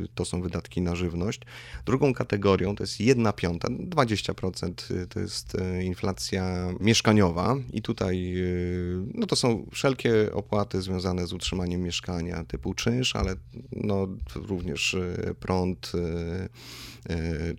y, 0.04 0.08
to 0.16 0.26
są 0.26 0.42
wydatki 0.42 0.82
na 0.82 0.96
żywność. 0.96 1.42
Drugą 1.86 2.14
kategorią 2.14 2.76
to 2.76 2.84
jest 2.84 3.00
1 3.00 3.34
piąta, 3.34 3.68
20% 3.68 5.08
to 5.10 5.20
jest 5.20 5.56
y, 5.56 5.84
inflacja 5.84 6.74
mieszkaniowa 6.80 7.56
i 7.74 7.82
tutaj 7.82 8.34
y, 8.38 9.06
no 9.14 9.28
to 9.28 9.36
są 9.36 9.66
wszelkie 9.72 10.34
opłaty 10.34 10.82
związane 10.82 11.28
z 11.28 11.34
utrzymaniem 11.34 11.82
mieszkania 11.82 12.44
typu 12.44 12.74
czynsz, 12.74 13.16
ale 13.16 13.36
no 13.72 14.08
również 14.36 14.98
prąd, 15.40 15.92
E, 15.96 16.41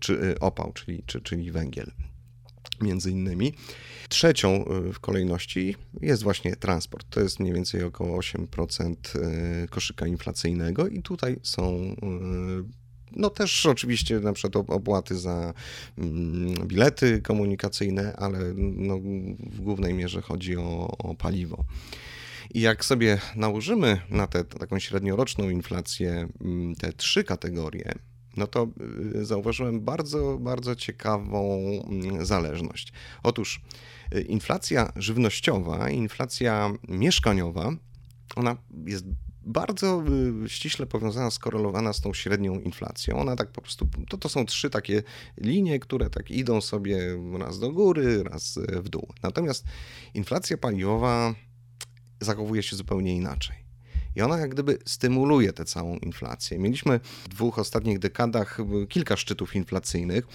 czy 0.01 0.21
e, 0.21 0.41
opał, 0.41 0.73
czyli, 0.73 1.03
czy, 1.07 1.21
czyli 1.21 1.51
węgiel 1.51 1.93
między 2.81 3.11
innymi. 3.11 3.55
Trzecią 4.09 4.65
e, 4.65 4.93
w 4.93 5.01
kolejności 5.01 5.77
jest 6.01 6.23
właśnie 6.23 6.57
transport. 6.57 7.07
To 7.11 7.21
jest 7.21 7.41
mniej 7.41 7.55
więcej 7.55 7.83
około 7.83 8.19
8% 8.19 8.95
koszyka 9.71 10.07
inflacyjnego 10.07 10.89
i 10.89 11.03
tutaj 11.03 11.41
są 11.43 11.97
no 13.17 13.31
też 13.31 13.67
oczywiście 13.67 14.21
na 14.21 14.33
przykład 14.33 14.71
opłaty 14.71 15.19
za 15.19 15.55
mm, 15.99 16.55
bilety 16.67 17.21
komunikacyjne, 17.21 18.17
ale 18.17 18.39
no 18.57 18.99
w 19.39 19.61
głównej 19.61 19.95
mierze 19.95 20.23
chodzi 20.23 20.57
o, 20.57 20.97
o 20.99 21.15
paliwo. 21.15 21.65
I 22.55 22.61
jak 22.61 22.85
sobie 22.85 23.19
nałożymy 23.37 24.01
na 24.11 24.27
tę 24.27 24.45
taką 24.45 24.79
średnioroczną 24.79 25.51
inflację 25.51 26.29
mm, 26.41 26.75
te 26.75 26.93
trzy 26.93 27.25
kategorie, 27.25 27.95
no 28.37 28.47
to 28.47 28.69
y, 29.15 29.25
zauważyłem 29.25 29.81
bardzo, 29.81 30.39
bardzo 30.39 30.77
ciekawą 30.77 31.59
mm, 31.91 32.27
zależność. 32.27 32.93
Otóż 33.23 33.61
y, 34.15 34.23
inflacja 34.23 34.93
żywnościowa, 34.97 35.91
inflacja 35.91 36.73
mieszkaniowa, 36.89 37.73
ona 38.37 38.57
jest 38.87 39.05
bardzo 39.45 40.05
y, 40.45 40.49
ściśle 40.49 40.87
powiązana, 40.87 41.31
skorelowana 41.31 41.93
z 41.93 42.01
tą 42.01 42.15
średnią 42.15 42.61
inflacją. 42.61 43.19
Ona 43.19 43.37
tak 43.37 43.53
po 43.53 43.61
prostu, 43.61 43.89
to, 44.09 44.19
to 44.19 44.29
są 44.29 44.47
trzy 44.47 44.71
takie 44.71 45.03
linie, 45.37 45.79
które 45.79 46.11
tak 46.11 46.31
idą 46.31 46.61
sobie 46.61 46.99
raz 47.39 47.59
do 47.59 47.73
góry, 47.73 48.23
raz 48.23 48.59
w 48.83 48.89
dół. 48.89 49.09
Natomiast 49.23 49.65
inflacja 50.15 50.59
paliwowa 50.59 51.35
zachowuje 52.21 52.63
się 52.63 52.77
zupełnie 52.77 53.17
inaczej. 53.17 53.62
I 54.17 54.23
ona 54.23 54.39
jak 54.39 54.51
gdyby 54.51 54.79
stymuluje 54.87 55.53
tę 55.53 55.65
całą 55.65 55.97
inflację. 55.97 56.59
Mieliśmy 56.59 57.01
w 57.25 57.29
dwóch 57.29 57.59
ostatnich 57.59 57.99
dekadach 57.99 58.59
kilka 58.89 59.17
szczytów 59.17 59.57
inflacyjnych. 59.57 60.27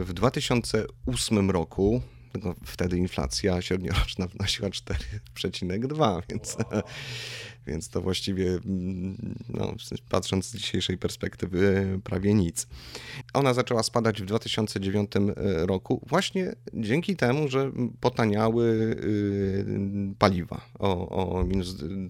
W 0.00 0.10
2008 0.14 1.50
roku 1.50 2.00
no, 2.44 2.54
wtedy 2.64 2.98
inflacja 2.98 3.62
średnioroczna 3.62 4.26
wynosiła 4.26 4.68
4,2, 4.68 6.22
więc 6.28 6.56
więc 7.66 7.88
to 7.88 8.00
właściwie, 8.00 8.48
mm, 8.50 9.16
no, 9.48 9.74
patrząc 10.08 10.46
z 10.46 10.56
dzisiejszej 10.56 10.98
perspektywy, 10.98 11.86
prawie 12.04 12.34
nic. 12.34 12.66
Ona 13.34 13.54
zaczęła 13.54 13.82
spadać 13.82 14.22
w 14.22 14.24
2009 14.24 15.10
e, 15.16 15.66
roku 15.66 16.00
właśnie 16.06 16.52
dzięki 16.74 17.16
temu, 17.16 17.48
że 17.48 17.72
potaniały 18.00 18.64
y, 18.64 20.14
paliwa 20.18 20.60
o, 20.78 21.08
o 21.38 21.44
minus 21.44 21.74
2, 21.74 22.06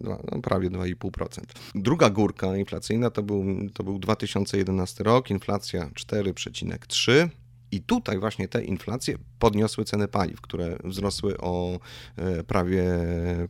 2 0.00 0.18
no 0.32 0.42
prawie 0.42 0.70
2,5%. 0.70 1.40
Druga 1.74 2.10
górka 2.10 2.56
inflacyjna 2.56 3.10
to 3.10 3.22
był, 3.22 3.44
to 3.74 3.84
był 3.84 3.98
2011 3.98 5.04
rok, 5.04 5.30
inflacja 5.30 5.86
4,3%. 5.86 7.28
I 7.74 7.82
tutaj 7.82 8.18
właśnie 8.18 8.48
te 8.48 8.64
inflacje 8.64 9.18
podniosły 9.38 9.84
ceny 9.84 10.08
paliw, 10.08 10.40
które 10.40 10.78
wzrosły 10.84 11.38
o 11.38 11.78
e, 12.16 12.44
prawie, 12.44 12.84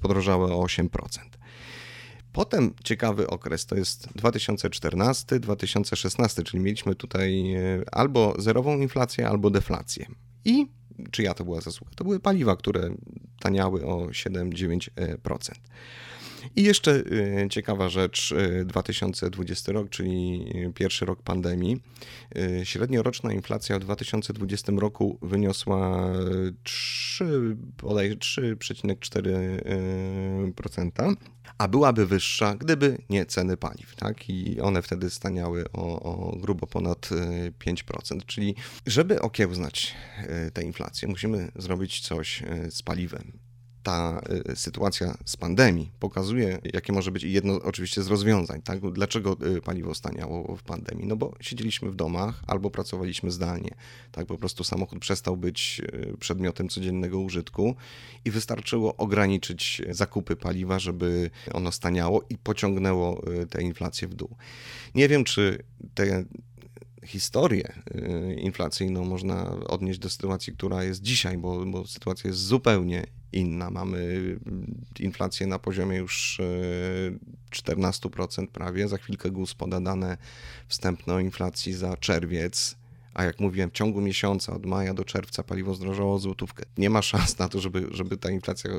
podrożały 0.01 0.53
o 0.53 0.65
8%. 0.65 0.89
Potem 2.33 2.75
ciekawy 2.85 3.27
okres 3.27 3.67
to 3.67 3.77
jest 3.77 4.09
2014-2016, 4.09 6.43
czyli 6.43 6.63
mieliśmy 6.63 6.95
tutaj 6.95 7.55
e, 7.55 7.83
albo 7.93 8.35
zerową 8.39 8.79
inflację, 8.79 9.29
albo 9.29 9.51
deflację. 9.51 10.07
I 10.45 10.67
czyja 11.11 11.35
to 11.35 11.45
była 11.45 11.61
zasługa? 11.61 11.93
To 11.97 12.05
były 12.05 12.21
paliwa, 12.21 12.57
które 12.57 12.91
taniały 13.41 13.87
o 13.87 14.07
7-9%. 14.07 14.91
I 16.57 16.63
jeszcze 16.63 17.03
ciekawa 17.51 17.89
rzecz, 17.89 18.35
2020 18.65 19.73
rok, 19.73 19.91
czyli 19.91 20.45
pierwszy 20.75 21.05
rok 21.05 21.23
pandemii. 21.23 21.81
Średnioroczna 22.65 23.33
inflacja 23.33 23.79
w 23.79 23.81
2020 23.81 24.73
roku 24.77 25.19
wyniosła 25.23 26.13
3, 26.63 27.57
bodaj 27.83 28.17
3,4%, 28.17 31.15
a 31.59 31.69
byłaby 31.69 32.07
wyższa, 32.07 32.55
gdyby 32.55 32.99
nie 33.11 33.27
ceny 33.27 33.57
paliw, 33.57 33.97
tak? 33.97 34.31
I 34.31 34.61
one 34.61 34.83
wtedy 34.83 35.11
staniały 35.11 35.65
o, 35.73 36.03
o 36.03 36.37
grubo 36.37 36.67
ponad 36.67 37.09
5%. 37.67 38.27
Czyli 38.27 38.55
żeby 38.87 39.21
okiełznać 39.21 39.95
tę 40.53 40.63
inflację, 40.63 41.09
musimy 41.09 41.53
zrobić 41.57 42.01
coś 42.01 42.43
z 42.71 42.83
paliwem 42.83 43.44
ta 43.85 44.21
y, 44.51 44.57
sytuacja 44.57 45.15
z 45.25 45.37
pandemii 45.37 45.91
pokazuje, 46.01 46.59
jakie 46.73 46.93
może 46.93 47.11
być 47.11 47.23
jedno 47.23 47.55
oczywiście 47.63 48.03
z 48.03 48.07
rozwiązań. 48.07 48.63
Tak? 48.63 48.93
Dlaczego 48.93 49.37
y, 49.57 49.61
paliwo 49.61 49.95
staniało 49.95 50.57
w 50.57 50.63
pandemii? 50.63 51.07
No 51.07 51.17
bo 51.17 51.33
siedzieliśmy 51.41 51.91
w 51.91 51.95
domach 51.95 52.43
albo 52.47 52.71
pracowaliśmy 52.71 53.31
zdalnie. 53.31 53.71
Tak? 54.13 54.27
Po 54.27 54.39
prostu 54.39 54.65
samochód 54.65 54.99
przestał 54.99 55.37
być 55.37 55.81
y, 55.95 56.17
przedmiotem 56.21 56.69
codziennego 56.69 57.21
użytku 57.21 57.75
i 58.25 58.31
wystarczyło 58.31 58.97
ograniczyć 58.97 59.83
zakupy 59.91 60.37
paliwa, 60.37 60.79
żeby 60.79 61.31
ono 61.53 61.73
staniało 61.73 62.23
i 62.31 62.39
pociągnęło 62.39 63.23
tę 63.51 63.63
inflację 63.63 64.09
w 64.09 64.15
dół. 64.15 64.37
Nie 64.95 65.09
wiem, 65.09 65.25
czy 65.25 65.65
te 65.95 66.25
historię 67.05 67.73
inflacyjną 68.37 69.05
można 69.05 69.51
odnieść 69.67 69.99
do 69.99 70.11
sytuacji, 70.11 70.53
która 70.53 70.85
jest 70.85 71.03
dzisiaj, 71.03 71.39
bo, 71.39 71.67
bo 71.67 71.87
sytuacja 71.87 72.29
jest 72.29 72.41
zupełnie 72.41 73.07
inna. 73.33 73.71
Mamy 73.71 74.21
inflację 75.01 75.47
na 75.47 75.59
poziomie 75.59 75.97
już 75.97 76.41
14% 77.51 78.43
e, 78.43 78.47
prawie. 78.47 78.89
Za 78.89 78.99
chwilkę 78.99 79.31
GUS 79.31 79.55
poda 79.55 79.81
dane 79.81 80.17
wstępne 80.69 81.15
o 81.15 81.21
inflacji 81.21 81.73
za 81.73 81.97
czerwiec. 81.97 82.77
A 83.15 83.25
jak 83.25 83.41
mówiłem, 83.41 83.71
w 83.71 83.73
ciągu 83.73 84.01
miesiąca, 84.01 84.55
od 84.55 84.67
maja 84.67 84.95
do 84.95 85.05
czerwca 85.05 85.43
paliwo 85.43 85.75
zdrożało 85.75 86.19
złotówkę. 86.19 86.65
Nie 86.79 86.91
ma 86.91 87.03
szans 87.03 87.39
na 87.39 87.49
to, 87.49 87.61
żeby, 87.61 87.87
żeby 87.91 88.17
ta 88.17 88.31
inflacja 88.31 88.71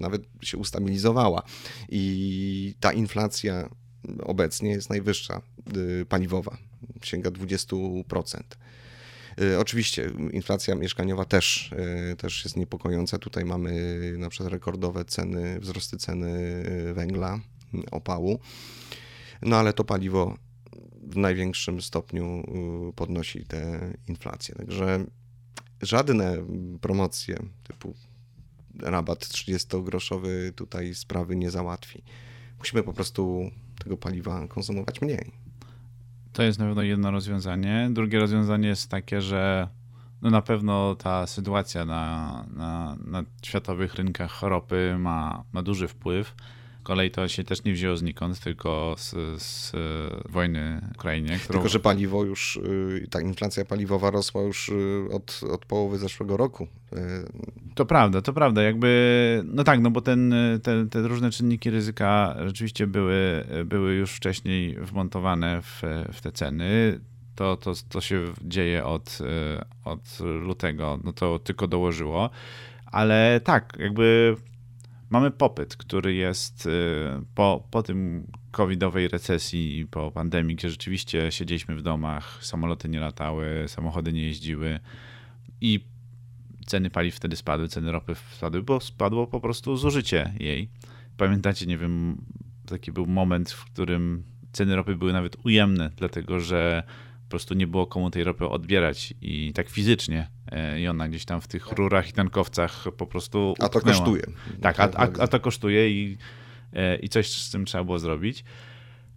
nawet 0.00 0.22
się 0.42 0.58
ustabilizowała. 0.58 1.42
I 1.88 2.74
ta 2.80 2.92
inflacja 2.92 3.68
obecnie 4.22 4.70
jest 4.70 4.90
najwyższa 4.90 5.42
y, 5.76 6.06
paliwowa, 6.06 6.58
sięga 7.02 7.30
20%. 7.30 8.40
Y, 9.40 9.58
oczywiście 9.58 10.10
inflacja 10.32 10.74
mieszkaniowa 10.74 11.24
też, 11.24 11.72
y, 12.12 12.16
też 12.16 12.44
jest 12.44 12.56
niepokojąca. 12.56 13.18
Tutaj 13.18 13.44
mamy 13.44 14.00
na 14.18 14.28
przykład 14.28 14.52
rekordowe 14.52 15.04
ceny, 15.04 15.60
wzrosty 15.60 15.96
ceny 15.96 16.62
węgla, 16.94 17.40
opału. 17.90 18.38
No 19.42 19.56
ale 19.56 19.72
to 19.72 19.84
paliwo 19.84 20.36
w 21.02 21.16
największym 21.16 21.82
stopniu 21.82 22.44
podnosi 22.96 23.44
tę 23.44 23.92
inflację. 24.08 24.54
Także 24.54 25.04
żadne 25.82 26.36
promocje 26.80 27.36
typu 27.68 27.94
rabat 28.80 29.18
30-groszowy 29.18 30.52
tutaj 30.52 30.94
sprawy 30.94 31.36
nie 31.36 31.50
załatwi. 31.50 32.02
Musimy 32.58 32.82
po 32.82 32.92
prostu 32.92 33.50
tego 33.84 33.96
paliwa 33.96 34.48
konsumować 34.48 35.02
mniej. 35.02 35.32
To 36.32 36.42
jest 36.42 36.58
na 36.58 36.64
pewno 36.64 36.82
jedno 36.82 37.10
rozwiązanie. 37.10 37.88
Drugie 37.92 38.18
rozwiązanie 38.18 38.68
jest 38.68 38.90
takie, 38.90 39.20
że 39.20 39.68
no 40.22 40.30
na 40.30 40.42
pewno 40.42 40.94
ta 40.94 41.26
sytuacja 41.26 41.84
na, 41.84 42.44
na, 42.56 42.96
na 43.04 43.22
światowych 43.42 43.94
rynkach 43.94 44.42
ropy 44.42 44.96
ma, 44.98 45.44
ma 45.52 45.62
duży 45.62 45.88
wpływ 45.88 46.34
kolei 46.86 47.10
to 47.10 47.28
się 47.28 47.44
też 47.44 47.64
nie 47.64 47.72
wzięło 47.72 47.96
znikąd, 47.96 48.40
tylko 48.40 48.94
z, 48.98 49.14
z 49.42 49.72
wojny 50.28 50.80
w 50.92 50.96
Ukrainie. 50.96 51.38
Którą... 51.38 51.58
Tylko, 51.58 51.68
że 51.68 51.80
paliwo 51.80 52.24
już, 52.24 52.56
y, 52.56 53.06
ta 53.10 53.20
inflacja 53.20 53.64
paliwowa 53.64 54.10
rosła 54.10 54.42
już 54.42 54.68
y, 54.68 55.08
od, 55.12 55.40
od 55.52 55.66
połowy 55.66 55.98
zeszłego 55.98 56.36
roku. 56.36 56.68
Y, 56.92 56.96
to 57.74 57.86
prawda, 57.86 58.22
to 58.22 58.32
prawda. 58.32 58.62
Jakby, 58.62 59.42
no 59.44 59.64
tak, 59.64 59.80
no 59.80 59.90
bo 59.90 60.00
ten, 60.00 60.34
te, 60.62 60.86
te 60.86 61.08
różne 61.08 61.30
czynniki 61.30 61.70
ryzyka 61.70 62.36
rzeczywiście 62.46 62.86
były, 62.86 63.44
były 63.64 63.94
już 63.94 64.12
wcześniej 64.12 64.76
wmontowane 64.80 65.62
w, 65.62 65.82
w 66.12 66.20
te 66.20 66.32
ceny. 66.32 67.00
To, 67.34 67.56
to, 67.56 67.72
to 67.88 68.00
się 68.00 68.32
dzieje 68.42 68.84
od, 68.84 69.18
od 69.84 70.18
lutego, 70.20 70.98
no 71.04 71.12
to 71.12 71.38
tylko 71.38 71.66
dołożyło. 71.66 72.30
Ale 72.86 73.40
tak, 73.44 73.76
jakby 73.78 74.36
mamy 75.10 75.30
popyt, 75.30 75.76
który 75.76 76.14
jest 76.14 76.66
y, 76.66 76.70
po, 77.34 77.68
po 77.70 77.82
tym 77.82 78.26
covidowej 78.50 79.08
recesji 79.08 79.78
i 79.78 79.86
po 79.86 80.10
pandemii, 80.10 80.56
gdzie 80.56 80.70
rzeczywiście 80.70 81.32
siedzieliśmy 81.32 81.74
w 81.74 81.82
domach, 81.82 82.38
samoloty 82.44 82.88
nie 82.88 83.00
latały, 83.00 83.64
samochody 83.66 84.12
nie 84.12 84.22
jeździły 84.22 84.80
i 85.60 85.80
ceny 86.66 86.90
paliw 86.90 87.14
wtedy 87.14 87.36
spadły, 87.36 87.68
ceny 87.68 87.92
ropy 87.92 88.14
spadły, 88.32 88.62
bo 88.62 88.80
spadło 88.80 89.26
po 89.26 89.40
prostu 89.40 89.76
zużycie 89.76 90.34
jej. 90.38 90.68
Pamiętacie, 91.16 91.66
nie 91.66 91.78
wiem, 91.78 92.16
taki 92.66 92.92
był 92.92 93.06
moment, 93.06 93.50
w 93.50 93.64
którym 93.64 94.22
ceny 94.52 94.76
ropy 94.76 94.96
były 94.96 95.12
nawet 95.12 95.36
ujemne, 95.44 95.90
dlatego 95.96 96.40
że 96.40 96.82
po 97.26 97.30
prostu 97.30 97.54
nie 97.54 97.66
było 97.66 97.86
komu 97.86 98.10
tej 98.10 98.24
ropy 98.24 98.48
odbierać 98.48 99.14
i 99.20 99.52
tak 99.52 99.68
fizycznie 99.68 100.30
e, 100.52 100.80
i 100.80 100.88
ona 100.88 101.08
gdzieś 101.08 101.24
tam 101.24 101.40
w 101.40 101.48
tych 101.48 101.72
rurach 101.72 102.08
i 102.08 102.12
tankowcach 102.12 102.84
po 102.96 103.06
prostu 103.06 103.54
A 103.60 103.68
to 103.68 103.80
kosztuje. 103.80 104.22
Tak, 104.60 104.80
a, 104.80 104.90
a, 104.94 105.08
a 105.18 105.26
to 105.26 105.40
kosztuje 105.40 105.90
i, 105.90 106.18
e, 106.72 106.96
i 106.96 107.08
coś 107.08 107.32
z 107.32 107.50
tym 107.50 107.64
trzeba 107.64 107.84
było 107.84 107.98
zrobić. 107.98 108.44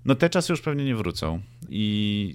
No 0.05 0.15
te 0.15 0.29
czasy 0.29 0.53
już 0.53 0.61
pewnie 0.61 0.85
nie 0.85 0.95
wrócą 0.95 1.41
i 1.69 2.33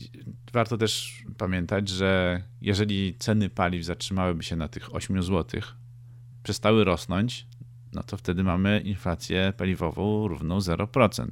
warto 0.53 0.77
też 0.79 1.23
pamiętać, 1.39 1.89
że 1.89 2.43
jeżeli 2.61 3.15
ceny 3.19 3.49
paliw 3.51 3.85
zatrzymałyby 3.85 4.43
się 4.43 4.57
na 4.57 4.69
tych 4.69 4.95
8 4.95 5.23
zł, 5.23 5.61
przestały 6.43 6.85
rosnąć, 6.85 7.47
no 7.93 8.03
to 8.03 8.17
wtedy 8.17 8.45
mamy 8.45 8.81
inflację 8.81 9.53
paliwową 9.57 10.29
równą 10.29 10.59
0%. 10.59 11.29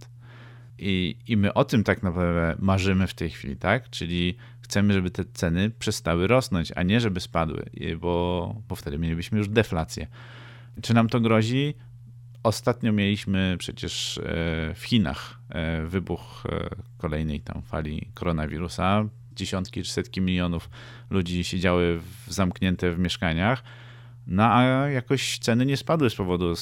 I, 0.84 1.16
I 1.28 1.36
my 1.36 1.54
o 1.54 1.64
tym 1.64 1.84
tak 1.84 2.02
naprawdę 2.02 2.56
marzymy 2.58 3.06
w 3.06 3.14
tej 3.14 3.30
chwili, 3.30 3.56
tak? 3.56 3.90
Czyli 3.90 4.36
chcemy, 4.60 4.92
żeby 4.92 5.10
te 5.10 5.24
ceny 5.24 5.70
przestały 5.70 6.26
rosnąć, 6.26 6.72
a 6.76 6.82
nie 6.82 7.00
żeby 7.00 7.20
spadły, 7.20 7.64
bo, 8.00 8.56
bo 8.68 8.76
wtedy 8.76 8.98
mielibyśmy 8.98 9.38
już 9.38 9.48
deflację. 9.48 10.06
Czy 10.82 10.94
nam 10.94 11.08
to 11.08 11.20
grozi? 11.20 11.74
Ostatnio 12.42 12.92
mieliśmy 12.92 13.56
przecież 13.58 14.18
e, 14.18 14.22
w 14.74 14.84
Chinach 14.84 15.38
e, 15.48 15.86
wybuch 15.86 16.44
e, 16.48 16.68
kolejnej 16.98 17.40
tam 17.40 17.62
fali 17.62 18.08
koronawirusa. 18.14 19.04
Dziesiątki 19.36 19.82
czy 19.82 19.90
setki 19.90 20.20
milionów 20.20 20.70
ludzi 21.10 21.44
siedziały 21.44 22.00
w, 22.00 22.32
zamknięte 22.32 22.90
w 22.90 22.98
mieszkaniach, 22.98 23.62
no 24.26 24.44
a 24.44 24.62
jakoś 24.88 25.38
ceny 25.38 25.66
nie 25.66 25.76
spadły 25.76 26.10
z 26.10 26.14
powodu 26.14 26.54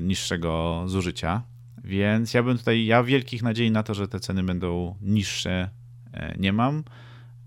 niższego 0.00 0.82
zużycia. 0.86 1.42
Więc 1.84 2.34
ja 2.34 2.42
bym 2.42 2.58
tutaj, 2.58 2.84
ja 2.84 3.02
wielkich 3.02 3.42
nadziei 3.42 3.70
na 3.70 3.82
to, 3.82 3.94
że 3.94 4.08
te 4.08 4.20
ceny 4.20 4.42
będą 4.42 4.94
niższe 5.02 5.70
e, 6.12 6.34
nie 6.38 6.52
mam. 6.52 6.84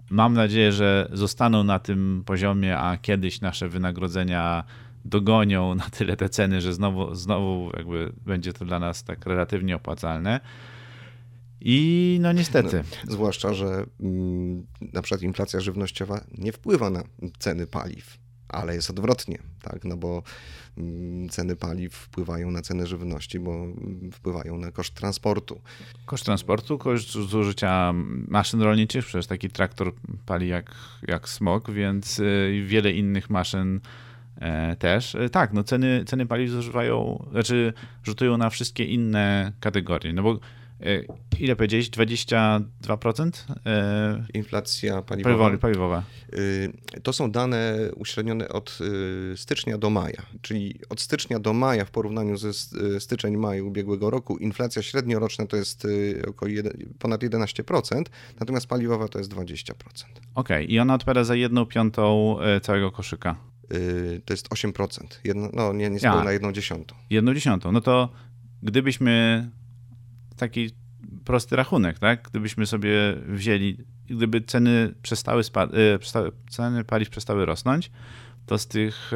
Mam 0.09 0.33
nadzieję, 0.33 0.71
że 0.71 1.09
zostaną 1.13 1.63
na 1.63 1.79
tym 1.79 2.23
poziomie, 2.25 2.77
a 2.77 2.97
kiedyś 2.97 3.41
nasze 3.41 3.69
wynagrodzenia 3.69 4.63
dogonią 5.05 5.75
na 5.75 5.89
tyle 5.89 6.17
te 6.17 6.29
ceny, 6.29 6.61
że 6.61 6.73
znowu, 6.73 7.15
znowu 7.15 7.71
jakby 7.77 8.13
będzie 8.25 8.53
to 8.53 8.65
dla 8.65 8.79
nas 8.79 9.03
tak 9.03 9.25
relatywnie 9.25 9.75
opłacalne. 9.75 10.39
I 11.61 12.17
no 12.21 12.31
niestety. 12.31 12.83
No, 13.05 13.13
zwłaszcza, 13.13 13.53
że 13.53 13.85
mm, 13.99 14.65
na 14.93 15.01
przykład 15.01 15.21
inflacja 15.21 15.59
żywnościowa 15.59 16.21
nie 16.37 16.51
wpływa 16.51 16.89
na 16.89 17.03
ceny 17.39 17.67
paliw 17.67 18.24
ale 18.49 18.75
jest 18.75 18.89
odwrotnie, 18.89 19.39
tak? 19.61 19.85
no 19.85 19.97
bo 19.97 20.23
mm, 20.77 21.29
ceny 21.29 21.55
paliw 21.55 21.93
wpływają 21.93 22.51
na 22.51 22.61
ceny 22.61 22.87
żywności, 22.87 23.39
bo 23.39 23.51
mm, 23.51 24.11
wpływają 24.11 24.57
na 24.57 24.71
koszt 24.71 24.93
transportu. 24.93 25.61
Koszt 26.05 26.25
transportu, 26.25 26.77
koszt 26.77 27.11
zużycia 27.11 27.93
maszyn 28.27 28.61
rolniczych, 28.61 29.05
przecież 29.05 29.27
taki 29.27 29.49
traktor 29.49 29.93
pali 30.25 30.47
jak, 30.47 30.75
jak 31.07 31.29
smog, 31.29 31.71
więc 31.71 32.19
y, 32.19 32.63
wiele 32.65 32.91
innych 32.91 33.29
maszyn 33.29 33.79
e, 34.35 34.75
też. 34.75 35.15
E, 35.15 35.29
tak, 35.29 35.53
no 35.53 35.63
ceny, 35.63 36.03
ceny 36.05 36.25
paliw 36.25 36.49
zużywają, 36.49 37.25
znaczy 37.31 37.73
rzutują 38.03 38.37
na 38.37 38.49
wszystkie 38.49 38.83
inne 38.83 39.51
kategorie, 39.59 40.13
no 40.13 40.23
bo 40.23 40.39
ile 41.39 41.55
powiedziałeś? 41.55 41.89
22%? 41.89 43.31
E, 43.65 44.25
Inflacja 44.33 45.01
paliwowa. 45.01 45.57
paliwowa. 45.57 46.03
E, 46.93 47.01
to 47.01 47.13
są 47.13 47.31
dane 47.31 47.77
uśrednione 47.95 48.49
od 48.49 48.79
stycznia 49.35 49.77
do 49.77 49.89
maja, 49.89 50.21
czyli 50.41 50.79
od 50.89 51.01
stycznia 51.01 51.39
do 51.39 51.53
maja 51.53 51.85
w 51.85 51.91
porównaniu 51.91 52.37
ze 52.37 52.53
styczeń-maj 52.99 53.61
ubiegłego 53.61 54.09
roku 54.09 54.37
inflacja 54.37 54.81
średnioroczna 54.81 55.45
to 55.45 55.57
jest 55.57 55.87
około 56.27 56.51
ponad 56.99 57.21
11%, 57.21 58.03
natomiast 58.39 58.67
paliwowa 58.67 59.07
to 59.07 59.19
jest 59.19 59.33
20%. 59.33 59.71
Okej, 59.71 60.13
okay. 60.35 60.63
i 60.63 60.79
ona 60.79 60.93
odpowiada 60.93 61.23
za 61.23 61.35
jedną 61.35 61.65
piątą 61.65 62.37
całego 62.61 62.91
koszyka. 62.91 63.35
To 64.25 64.33
jest 64.33 64.49
8%, 64.49 65.05
Jedno, 65.23 65.49
no 65.53 65.73
nie, 65.73 65.89
niespełna 65.89 66.23
ja. 66.23 66.31
jedną 66.31 66.51
dziesiątą. 66.51 66.95
Jedną 67.09 67.33
dziesiątą, 67.33 67.71
no 67.71 67.81
to 67.81 68.09
gdybyśmy 68.63 69.45
taki 70.37 70.69
prosty 71.25 71.55
rachunek, 71.55 71.99
tak? 71.99 72.29
Gdybyśmy 72.29 72.65
sobie 72.65 72.91
wzięli, 73.27 73.77
gdyby 74.07 74.41
ceny 74.41 74.93
przestały, 75.01 75.43
spa- 75.43 75.67
e, 75.67 76.29
ceny 76.49 76.83
paliw 76.83 77.09
przestały 77.09 77.45
rosnąć, 77.45 77.91
to 78.45 78.57
z 78.57 78.67
tych 78.67 79.11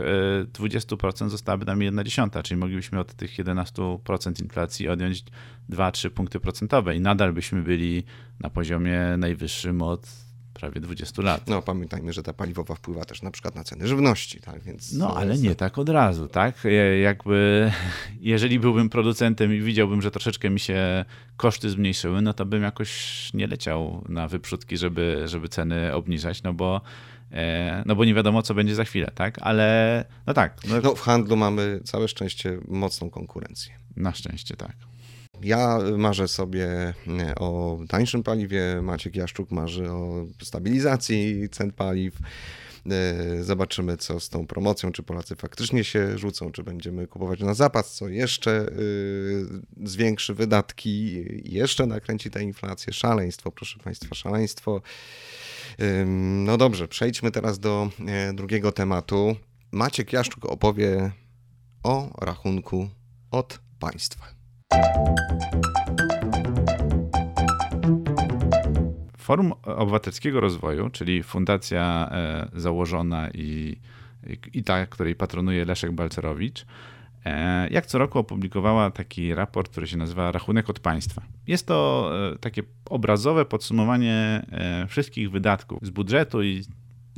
20% 0.54 1.26
e, 1.26 1.30
zostałaby 1.30 1.66
nam 1.66 1.82
1 1.82 2.06
dziesiąta, 2.06 2.44
czyli 2.44 2.60
moglibyśmy 2.60 3.00
od 3.00 3.14
tych 3.14 3.38
11% 3.38 4.42
inflacji 4.42 4.90
odjąć 4.90 5.24
2-3 5.70 6.10
punkty 6.10 6.40
procentowe 6.40 6.96
i 6.96 7.02
nadal 7.02 7.34
byśmy 7.34 7.62
byli 7.62 8.04
na 8.40 8.50
poziomie 8.50 9.00
najwyższym 9.18 9.82
od 9.82 10.29
prawie 10.60 10.82
20 10.82 11.22
lat. 11.22 11.48
No 11.48 11.62
pamiętajmy, 11.62 12.14
że 12.14 12.24
ta 12.24 12.34
paliwowa 12.34 12.76
wpływa 12.76 13.06
też 13.06 13.22
na 13.22 13.32
przykład 13.32 13.56
na 13.56 13.64
ceny 13.64 13.88
żywności, 13.88 14.40
tak? 14.40 14.64
Więc 14.64 14.94
no 14.94 15.18
ale 15.18 15.38
nie 15.38 15.56
tak 15.56 15.78
od 15.78 15.90
razu, 15.90 16.28
tak? 16.28 16.64
Jakby 17.02 17.72
jeżeli 18.22 18.60
byłbym 18.60 18.90
producentem 18.90 19.54
i 19.54 19.62
widziałbym, 19.62 20.02
że 20.02 20.12
troszeczkę 20.12 20.50
mi 20.50 20.60
się 20.60 21.06
koszty 21.38 21.70
zmniejszyły, 21.70 22.22
no 22.22 22.34
to 22.34 22.46
bym 22.46 22.64
jakoś 22.64 22.90
nie 23.34 23.48
leciał 23.48 24.06
na 24.10 24.28
wyprzódki, 24.28 24.78
żeby, 24.78 25.24
żeby 25.26 25.50
ceny 25.50 25.94
obniżać, 25.94 26.44
no 26.44 26.54
bo 26.54 26.82
e, 27.32 27.84
no 27.86 27.96
bo 27.96 28.06
nie 28.06 28.14
wiadomo, 28.14 28.42
co 28.42 28.54
będzie 28.54 28.76
za 28.76 28.84
chwilę, 28.84 29.12
tak? 29.16 29.40
Ale 29.42 30.06
no 30.28 30.34
tak. 30.34 30.58
No, 30.68 30.76
no 30.84 30.96
w 30.96 31.02
handlu 31.02 31.38
mamy 31.38 31.80
całe 31.84 32.08
szczęście 32.08 32.60
mocną 32.68 33.10
konkurencję. 33.10 33.74
Na 33.96 34.14
szczęście, 34.14 34.56
tak. 34.56 34.76
Ja 35.42 35.80
marzę 35.98 36.28
sobie 36.28 36.68
e, 36.68 37.36
o 37.36 37.80
tańszym 37.90 38.24
paliwie, 38.24 38.82
Maciek 38.82 39.16
Jaszczuk 39.16 39.52
marzy 39.52 39.92
o 39.92 40.26
stabilizacji 40.44 41.50
cen 41.50 41.72
paliw. 41.72 42.16
E, 42.92 43.44
zobaczymy, 43.44 43.98
co 43.98 44.20
z 44.20 44.30
tą 44.30 44.48
promocją, 44.48 44.92
czy 44.92 45.04
Polacy 45.04 45.36
faktycznie 45.36 45.84
się 45.84 46.18
rzucą, 46.18 46.52
czy 46.52 46.64
będziemy 46.64 47.08
kupować 47.08 47.40
na 47.40 47.54
zapas, 47.54 47.94
co 47.96 48.08
jeszcze 48.08 48.52
e, 48.52 48.68
zwiększy 49.88 50.34
wydatki, 50.34 51.24
jeszcze 51.44 51.86
nakręci 51.86 52.30
tę 52.30 52.44
inflację. 52.44 52.94
Szaleństwo, 52.94 53.52
proszę 53.52 53.80
Państwa, 53.80 54.16
szaleństwo. 54.16 54.82
No 56.46 56.58
dobrze, 56.58 56.88
przejdźmy 56.88 57.32
teraz 57.32 57.60
do 57.60 57.90
drugiego 58.34 58.72
tematu. 58.72 59.36
Maciek 59.72 60.14
Jaszczuk 60.14 60.46
opowie 60.46 61.12
o 61.84 62.26
rachunku 62.26 62.90
od 63.32 63.60
państwa. 63.80 64.39
Forum 69.30 69.54
Obywatelskiego 69.64 70.40
Rozwoju, 70.40 70.90
czyli 70.90 71.24
fundacja 71.24 72.10
e, 72.12 72.48
założona 72.54 73.30
i, 73.30 73.78
i 74.54 74.64
ta, 74.64 74.86
której 74.86 75.16
patronuje 75.16 75.66
Leszek 75.66 75.92
Balcerowicz, 75.92 76.66
e, 77.26 77.70
jak 77.70 77.86
co 77.86 77.98
roku 77.98 78.20
opublikowała 78.20 78.92
taki 78.92 79.36
raport, 79.36 79.72
który 79.72 79.88
się 79.88 79.98
nazywa 79.98 80.32
Rachunek 80.32 80.70
od 80.70 80.80
Państwa. 80.80 81.22
Jest 81.48 81.68
to 81.68 82.10
e, 82.34 82.38
takie 82.38 82.64
obrazowe 82.86 83.46
podsumowanie 83.46 84.46
wszystkich 84.88 85.32
wydatków 85.32 85.80
z 85.86 85.90
budżetu 85.90 86.44
i 86.44 86.64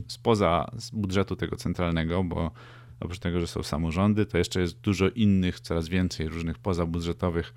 spoza 0.07 0.71
budżetu 0.93 1.35
tego 1.35 1.55
centralnego, 1.55 2.23
bo 2.23 2.51
oprócz 3.01 3.19
tego, 3.19 3.39
że 3.39 3.47
są 3.47 3.63
samorządy, 3.63 4.25
to 4.25 4.37
jeszcze 4.37 4.61
jest 4.61 4.79
dużo 4.79 5.09
innych, 5.09 5.59
coraz 5.59 5.89
więcej 5.89 6.27
różnych 6.27 6.59
pozabudżetowych 6.59 7.53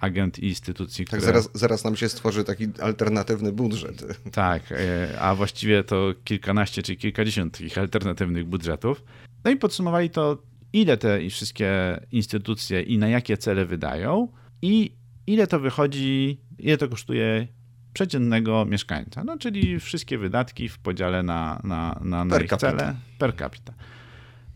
agent 0.00 0.38
i 0.38 0.48
instytucji, 0.48 1.04
tak, 1.04 1.20
które... 1.20 1.32
zaraz, 1.32 1.50
zaraz 1.54 1.84
nam 1.84 1.96
się 1.96 2.08
stworzy 2.08 2.44
taki 2.44 2.66
alternatywny 2.82 3.52
budżet. 3.52 4.04
Tak, 4.32 4.62
e, 4.72 5.20
a 5.20 5.34
właściwie 5.34 5.84
to 5.84 6.14
kilkanaście 6.24 6.82
czy 6.82 6.96
kilkadziesiąt 6.96 7.52
takich 7.52 7.78
alternatywnych 7.78 8.46
budżetów. 8.46 9.04
No 9.44 9.50
i 9.50 9.56
podsumowali 9.56 10.10
to, 10.10 10.42
ile 10.72 10.96
te 10.96 11.30
wszystkie 11.30 12.00
instytucje 12.12 12.82
i 12.82 12.98
na 12.98 13.08
jakie 13.08 13.36
cele 13.36 13.66
wydają 13.66 14.28
i 14.62 14.92
ile 15.26 15.46
to 15.46 15.60
wychodzi, 15.60 16.40
ile 16.58 16.78
to 16.78 16.88
kosztuje 16.88 17.48
przeciętnego 17.92 18.64
mieszkańca. 18.64 19.24
No, 19.24 19.38
czyli 19.38 19.80
wszystkie 19.80 20.18
wydatki 20.18 20.68
w 20.68 20.78
podziale 20.78 21.22
na, 21.22 21.60
na, 21.64 22.00
na, 22.04 22.24
na 22.24 22.40
ich 22.40 22.50
capita. 22.50 22.70
cele 22.70 22.94
per 23.18 23.36
capita. 23.36 23.72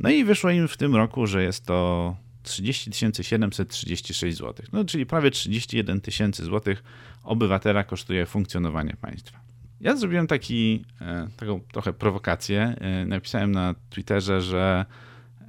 No 0.02 0.10
i 0.10 0.24
wyszło 0.24 0.50
im 0.50 0.68
w 0.68 0.76
tym 0.76 0.96
roku, 0.96 1.26
że 1.26 1.42
jest 1.42 1.66
to 1.66 2.16
30 2.42 2.90
736 3.22 4.38
zł. 4.38 4.66
No, 4.72 4.84
czyli 4.84 5.06
prawie 5.06 5.30
31 5.30 6.00
tysięcy 6.00 6.44
złotych 6.44 6.82
obywatela 7.24 7.84
kosztuje 7.84 8.26
funkcjonowanie 8.26 8.96
państwa. 9.00 9.40
Ja 9.80 9.96
zrobiłem 9.96 10.26
taki, 10.26 10.84
e, 11.00 11.28
taką 11.36 11.60
trochę 11.60 11.92
prowokację. 11.92 12.74
E, 12.80 13.06
napisałem 13.06 13.52
na 13.52 13.74
Twitterze, 13.90 14.40
że 14.40 14.84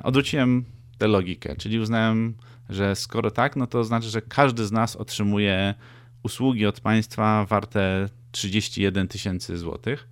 odwróciłem 0.03 0.65
tę 0.97 1.07
logikę, 1.07 1.55
czyli 1.55 1.79
uznałem, 1.79 2.33
że 2.69 2.95
skoro 2.95 3.31
tak, 3.31 3.55
no 3.55 3.67
to 3.67 3.83
znaczy, 3.83 4.09
że 4.09 4.21
każdy 4.21 4.65
z 4.65 4.71
nas 4.71 4.95
otrzymuje 4.95 5.73
usługi 6.23 6.65
od 6.65 6.79
państwa 6.79 7.45
warte 7.45 8.09
31 8.31 9.07
tysięcy 9.07 9.57
złotych 9.57 10.07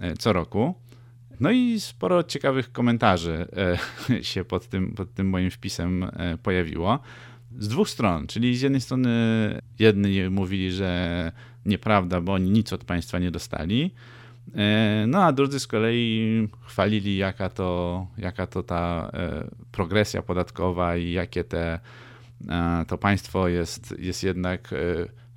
e, 0.00 0.16
co 0.16 0.32
roku. 0.32 0.74
No 1.40 1.50
i 1.50 1.80
sporo 1.80 2.22
ciekawych 2.22 2.72
komentarzy 2.72 3.46
e, 4.10 4.24
się 4.32 4.44
pod 4.44 4.66
tym, 4.66 4.94
pod 4.94 5.14
tym 5.14 5.28
moim 5.28 5.50
wpisem 5.50 6.04
e, 6.04 6.38
pojawiło. 6.42 6.98
Z 7.58 7.68
dwóch 7.68 7.88
stron, 7.88 8.26
czyli 8.26 8.56
z 8.56 8.60
jednej 8.60 8.80
strony 8.80 9.10
jedni 9.78 10.30
mówili, 10.30 10.72
że 10.72 11.32
nieprawda, 11.66 12.20
bo 12.20 12.32
oni 12.32 12.50
nic 12.50 12.72
od 12.72 12.84
państwa 12.84 13.18
nie 13.18 13.30
dostali, 13.30 13.94
e, 14.54 15.04
no 15.08 15.24
a 15.24 15.32
drudzy 15.32 15.60
z 15.60 15.66
kolei 15.66 16.48
chwalili, 16.66 17.16
jaka 17.16 17.48
to, 17.48 18.06
jaka 18.18 18.46
to 18.46 18.62
ta 18.62 19.12
progresja 19.72 20.22
podatkowa 20.22 20.96
i 20.96 21.12
jakie 21.12 21.44
te, 21.44 21.80
to 22.88 22.98
państwo 22.98 23.48
jest, 23.48 23.94
jest 23.98 24.22
jednak 24.22 24.74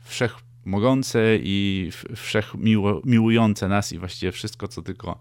wszechmogące 0.03 1.37
i 1.37 1.89
wszechmiłujące 2.15 3.67
nas 3.67 3.93
i 3.93 3.99
właściwie 3.99 4.31
wszystko, 4.31 4.67
co 4.67 4.81
tylko 4.81 5.19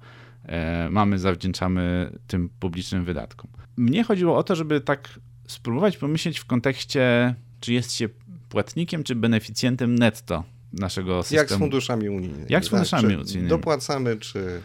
mamy, 0.91 1.19
zawdzięczamy 1.19 2.13
tym 2.27 2.49
publicznym 2.61 3.05
wydatkom. 3.05 3.51
Mnie 3.77 4.05
chodziło 4.05 4.37
o 4.37 4.43
to, 4.43 4.57
żeby 4.57 4.81
tak 4.81 5.21
spróbować 5.49 5.97
pomyśleć 5.97 6.39
w 6.39 6.45
kontekście, 6.45 7.35
czy 7.61 7.73
jest 7.73 7.93
się 7.93 8.09
płatnikiem, 8.49 9.05
czy 9.05 9.15
beneficjentem 9.15 9.95
netto 9.95 10.45
naszego 10.73 11.23
systemu. 11.23 11.39
Jak 11.39 11.51
z 11.51 11.59
funduszami 11.59 12.09
unijnymi. 12.09 12.47
Jak 12.49 12.65
z 12.65 12.67
tak? 12.67 12.71
funduszami 12.71 13.09
tak? 13.09 13.21
unijnymi. 13.21 13.49
Dopłacamy, 13.49 14.17
czy 14.17 14.61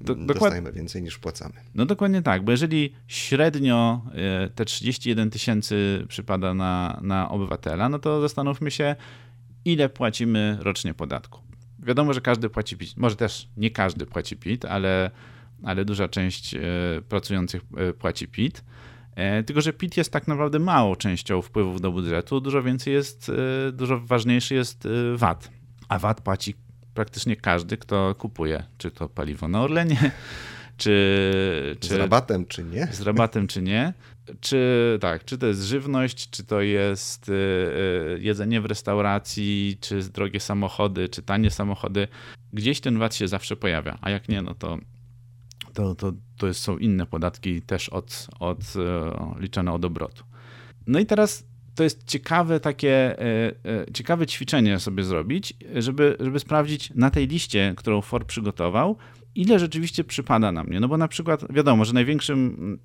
Do, 0.00 0.14
dostajemy 0.14 0.72
więcej 0.72 1.02
niż 1.02 1.18
płacamy. 1.18 1.54
No 1.74 1.86
dokładnie 1.86 2.22
tak, 2.22 2.44
bo 2.44 2.50
jeżeli 2.50 2.92
średnio 3.08 4.02
e, 4.14 4.50
te 4.50 4.64
31 4.64 5.30
tysięcy 5.30 6.04
przypada 6.08 6.54
na, 6.54 7.00
na 7.02 7.28
obywatela, 7.28 7.88
no 7.88 7.98
to 7.98 8.20
zastanówmy 8.20 8.70
się, 8.70 8.96
ile 9.64 9.88
płacimy 9.88 10.58
rocznie 10.60 10.94
podatku 10.94 11.40
wiadomo, 11.84 12.12
że 12.12 12.20
każdy 12.20 12.50
płaci 12.50 12.76
PIT. 12.76 12.96
Może 12.96 13.16
też 13.16 13.48
nie 13.56 13.70
każdy 13.70 14.06
płaci 14.06 14.36
PIT, 14.36 14.64
ale, 14.64 15.10
ale 15.62 15.84
duża 15.84 16.08
część 16.08 16.54
e, 16.54 16.60
pracujących 17.08 17.62
e, 17.76 17.92
płaci 17.92 18.28
PIT. 18.28 18.64
E, 19.16 19.42
tylko, 19.42 19.60
że 19.60 19.72
PIT 19.72 19.96
jest 19.96 20.12
tak 20.12 20.28
naprawdę 20.28 20.58
małą 20.58 20.96
częścią 20.96 21.42
wpływów 21.42 21.80
do 21.80 21.92
budżetu, 21.92 22.40
dużo 22.40 22.62
więcej 22.62 22.94
jest, 22.94 23.32
dużo 23.72 24.00
ważniejszy 24.00 24.54
jest 24.54 24.88
VAT. 25.14 25.50
A 25.88 25.98
VAT 25.98 26.20
płaci 26.20 26.54
praktycznie 26.94 27.36
każdy, 27.36 27.76
kto 27.76 28.14
kupuje, 28.14 28.64
czy 28.78 28.90
to 28.90 29.08
paliwo 29.08 29.48
na 29.48 29.62
Orlenie, 29.62 30.10
czy, 30.76 31.76
czy, 31.80 31.88
z 31.88 31.92
rabatem, 31.92 32.46
czy 32.46 32.64
nie? 32.64 32.88
Z 32.92 33.00
rabatem, 33.00 33.46
czy 33.46 33.62
nie. 33.62 33.92
Czy 34.40 34.98
tak, 35.00 35.24
czy 35.24 35.38
to 35.38 35.46
jest 35.46 35.62
żywność, 35.62 36.30
czy 36.30 36.44
to 36.44 36.60
jest 36.60 37.28
y, 37.28 37.32
y, 37.32 38.18
jedzenie 38.20 38.60
w 38.60 38.66
restauracji, 38.66 39.78
czy 39.80 40.00
drogie 40.00 40.40
samochody, 40.40 41.08
czy 41.08 41.22
tanie 41.22 41.50
samochody. 41.50 42.08
Gdzieś 42.52 42.80
ten 42.80 42.98
VAT 42.98 43.14
się 43.14 43.28
zawsze 43.28 43.56
pojawia, 43.56 43.98
a 44.00 44.10
jak 44.10 44.28
nie, 44.28 44.42
no 44.42 44.54
to, 44.54 44.78
to, 45.72 45.94
to, 45.94 46.12
to 46.38 46.54
są 46.54 46.78
inne 46.78 47.06
podatki 47.06 47.62
też 47.62 47.88
od, 47.88 48.26
od, 48.40 48.60
y, 48.60 49.40
liczone 49.40 49.72
od 49.72 49.84
obrotu. 49.84 50.24
No 50.86 50.98
i 50.98 51.06
teraz 51.06 51.46
to 51.74 51.84
jest 51.84 52.04
ciekawe 52.04 52.60
takie, 52.60 53.16
ciekawe 53.94 54.26
ćwiczenie 54.26 54.80
sobie 54.80 55.04
zrobić, 55.04 55.54
żeby, 55.74 56.16
żeby 56.20 56.40
sprawdzić 56.40 56.90
na 56.94 57.10
tej 57.10 57.26
liście, 57.26 57.74
którą 57.76 58.00
Ford 58.00 58.28
przygotował, 58.28 58.96
ile 59.34 59.58
rzeczywiście 59.58 60.04
przypada 60.04 60.52
na 60.52 60.64
mnie. 60.64 60.80
No 60.80 60.88
bo 60.88 60.96
na 60.96 61.08
przykład 61.08 61.52
wiadomo, 61.52 61.84
że 61.84 61.92
największym, 61.92 62.78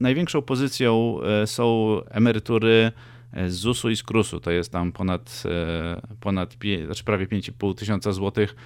największą 0.00 0.42
pozycją 0.42 1.18
e, 1.22 1.46
są 1.46 1.96
emerytury 2.04 2.92
e, 3.32 3.50
z 3.50 3.54
ZUS-u 3.54 3.90
i 3.90 3.96
z 3.96 4.02
KRUS-u. 4.02 4.40
To 4.40 4.50
jest 4.50 4.72
tam 4.72 4.92
ponad, 4.92 5.42
e, 5.46 6.16
ponad 6.20 6.56
znaczy 6.84 7.04
prawie 7.04 7.26
5,5 7.26 7.74
tysiąca 7.74 8.12
złotych 8.12 8.56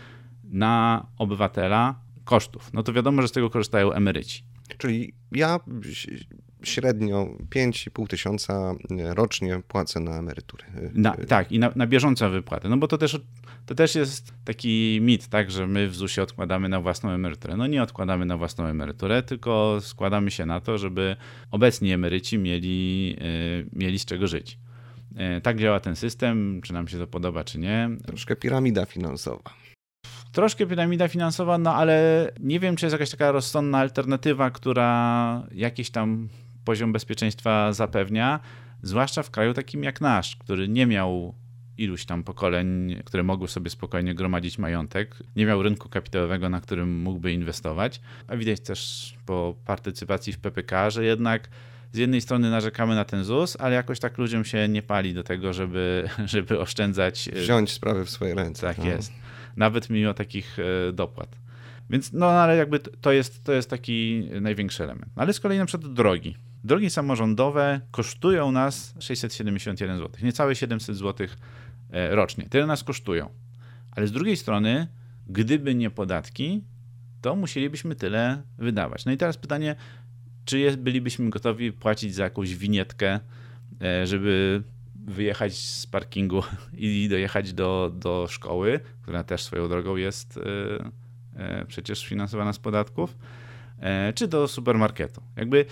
na 0.45 1.07
obywatela 1.19 1.95
kosztów. 2.25 2.73
No 2.73 2.83
to 2.83 2.93
wiadomo, 2.93 3.23
że 3.23 3.29
z 3.29 3.33
tego 3.33 3.51
korzystają 3.51 3.93
emeryci. 3.93 4.43
Czyli 4.79 5.12
ja 5.33 5.61
średnio 6.62 7.29
5,5 7.55 8.07
tysiąca 8.07 8.75
rocznie 9.01 9.61
płacę 9.68 10.01
na 10.01 10.18
emeryturę. 10.18 10.64
Na, 10.94 11.16
tak, 11.16 11.53
i 11.53 11.59
na, 11.59 11.73
na 11.77 11.87
bieżącą 11.87 12.31
wypłatę. 12.31 12.68
No 12.68 12.77
bo 12.77 12.88
to 12.88 12.99
też, 12.99 13.21
to 13.66 13.75
też 13.75 13.94
jest 13.94 14.33
taki 14.44 14.99
mit, 15.03 15.29
tak, 15.29 15.51
że 15.51 15.66
my 15.66 15.88
w 15.88 15.97
ZUS-ie 15.97 16.23
odkładamy 16.23 16.68
na 16.68 16.81
własną 16.81 17.11
emeryturę. 17.11 17.57
No 17.57 17.66
nie 17.66 17.83
odkładamy 17.83 18.27
na 18.27 18.37
własną 18.37 18.66
emeryturę, 18.66 19.23
tylko 19.23 19.79
składamy 19.81 20.31
się 20.31 20.47
na 20.47 20.61
to, 20.61 20.79
żeby 20.79 21.16
obecni 21.51 21.92
emeryci 21.92 22.38
mieli, 22.38 23.09
yy, 23.09 23.66
mieli 23.73 23.99
z 23.99 24.05
czego 24.05 24.27
żyć. 24.27 24.59
E, 25.16 25.40
tak 25.40 25.59
działa 25.59 25.81
ten 25.81 25.97
system, 25.97 26.61
czy 26.64 26.73
nam 26.73 26.88
się 26.88 26.99
to 26.99 27.07
podoba, 27.07 27.44
czy 27.44 27.59
nie. 27.59 27.90
Troszkę 28.07 28.37
piramida 28.37 28.87
finansowa. 28.87 29.55
Troszkę 30.33 30.66
piramida 30.66 31.09
finansowa, 31.09 31.59
no 31.59 31.75
ale 31.75 32.29
nie 32.40 32.61
wiem, 32.61 32.77
czy 32.77 32.87
jest 32.87 32.92
jakaś 32.92 33.11
taka 33.11 33.33
rozsądna 33.33 33.79
alternatywa, 33.79 34.51
która 34.51 35.42
jakiś 35.53 35.90
tam 35.90 36.29
poziom 36.64 36.92
bezpieczeństwa 36.92 37.73
zapewnia, 37.73 38.40
zwłaszcza 38.83 39.23
w 39.23 39.31
kraju 39.31 39.55
takim 39.55 39.85
jak 39.85 40.01
nasz, 40.01 40.37
który 40.37 40.68
nie 40.68 40.87
miał 40.87 41.35
iluś 41.79 42.05
tam 42.05 42.25
pokoleń, 42.25 42.97
które 43.05 43.23
mogły 43.23 43.49
sobie 43.49 43.71
spokojnie 43.71 44.14
gromadzić 44.14 44.59
majątek. 44.59 45.16
Nie 45.37 45.47
miał 45.47 45.62
rynku 45.62 45.88
kapitałowego, 45.88 46.49
na 46.49 46.61
którym 46.61 46.99
mógłby 46.99 47.33
inwestować. 47.33 48.01
A 48.29 48.37
widać 48.37 48.61
też 48.61 49.14
po 49.27 49.55
partycypacji 49.64 50.33
w 50.33 50.38
PPK, 50.38 50.90
że 50.90 51.05
jednak 51.05 51.49
z 51.92 51.99
jednej 51.99 52.21
strony 52.21 52.51
narzekamy 52.51 52.94
na 52.94 53.05
ten 53.05 53.25
ZUS, 53.25 53.57
ale 53.61 53.75
jakoś 53.75 54.01
tak 54.01 54.18
ludziom 54.18 54.44
się 54.44 54.68
nie 54.68 54.83
pali 54.83 55.14
do 55.14 55.23
tego, 55.23 55.53
żeby, 55.53 56.09
żeby 56.27 56.61
oszczędzać. 56.61 57.29
E, 57.29 57.33
Wziąć 57.33 57.73
sprawy 57.73 58.05
w 58.05 58.11
swoje 58.11 58.35
ręce. 58.35 58.66
Tak 58.66 58.79
no. 58.79 58.87
jest. 58.87 59.12
Nawet 59.57 59.90
mimo 59.90 60.14
takich 60.14 60.59
e, 60.59 60.92
dopłat. 60.92 61.38
Więc 61.90 62.12
no, 62.12 62.31
ale 62.31 62.57
jakby 62.57 62.79
to 62.79 63.12
jest, 63.12 63.44
to 63.44 63.53
jest 63.53 63.71
taki 63.71 64.29
największy 64.40 64.85
element. 64.85 65.12
Ale 65.16 65.33
z 65.33 65.40
kolei 65.40 65.59
na 65.59 65.66
przykład 65.66 65.92
drogi. 65.92 66.37
Drogi 66.64 66.90
samorządowe 66.90 67.81
kosztują 67.90 68.53
nas 68.53 68.94
671 69.01 69.99
zł, 69.99 70.11
niecałe 70.23 70.55
700 70.55 70.97
zł 70.97 71.27
E, 71.90 72.14
rocznie. 72.14 72.49
Tyle 72.49 72.66
nas 72.66 72.85
kosztują. 72.85 73.29
Ale 73.90 74.07
z 74.07 74.12
drugiej 74.12 74.37
strony, 74.37 74.88
gdyby 75.27 75.75
nie 75.75 75.90
podatki, 75.90 76.64
to 77.21 77.37
musielibyśmy 77.37 77.94
tyle 77.94 78.42
wydawać. 78.59 79.05
No 79.05 79.12
i 79.12 79.16
teraz 79.16 79.37
pytanie, 79.37 79.77
czy 80.44 80.59
jest, 80.59 80.77
bylibyśmy 80.79 81.31
gotowi 81.31 81.73
płacić 81.73 82.14
za 82.14 82.25
jakąś 82.25 82.55
winietkę, 82.55 83.21
e, 83.83 84.07
żeby 84.07 84.62
wyjechać 85.05 85.57
z 85.57 85.87
parkingu 85.87 86.42
i 86.73 87.09
dojechać 87.11 87.53
do, 87.53 87.92
do 87.94 88.27
szkoły, 88.31 88.81
która 89.03 89.25
też 89.25 89.42
swoją 89.42 89.68
drogą 89.68 89.97
jest 89.97 90.40
e, 91.37 91.64
przecież 91.66 92.07
finansowana 92.07 92.53
z 92.53 92.59
podatków, 92.59 93.18
czy 94.14 94.29
do 94.29 94.49
supermarketu. 94.49 95.23
Jakby 95.37 95.64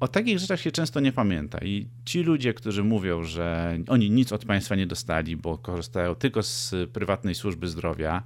o 0.00 0.08
takich 0.08 0.38
rzeczach 0.38 0.60
się 0.60 0.70
często 0.70 1.00
nie 1.00 1.12
pamięta 1.12 1.58
i 1.58 1.88
ci 2.04 2.22
ludzie, 2.22 2.54
którzy 2.54 2.84
mówią, 2.84 3.24
że 3.24 3.78
oni 3.88 4.10
nic 4.10 4.32
od 4.32 4.44
państwa 4.44 4.74
nie 4.74 4.86
dostali, 4.86 5.36
bo 5.36 5.58
korzystają 5.58 6.14
tylko 6.14 6.42
z 6.42 6.74
prywatnej 6.92 7.34
służby 7.34 7.68
zdrowia 7.68 8.22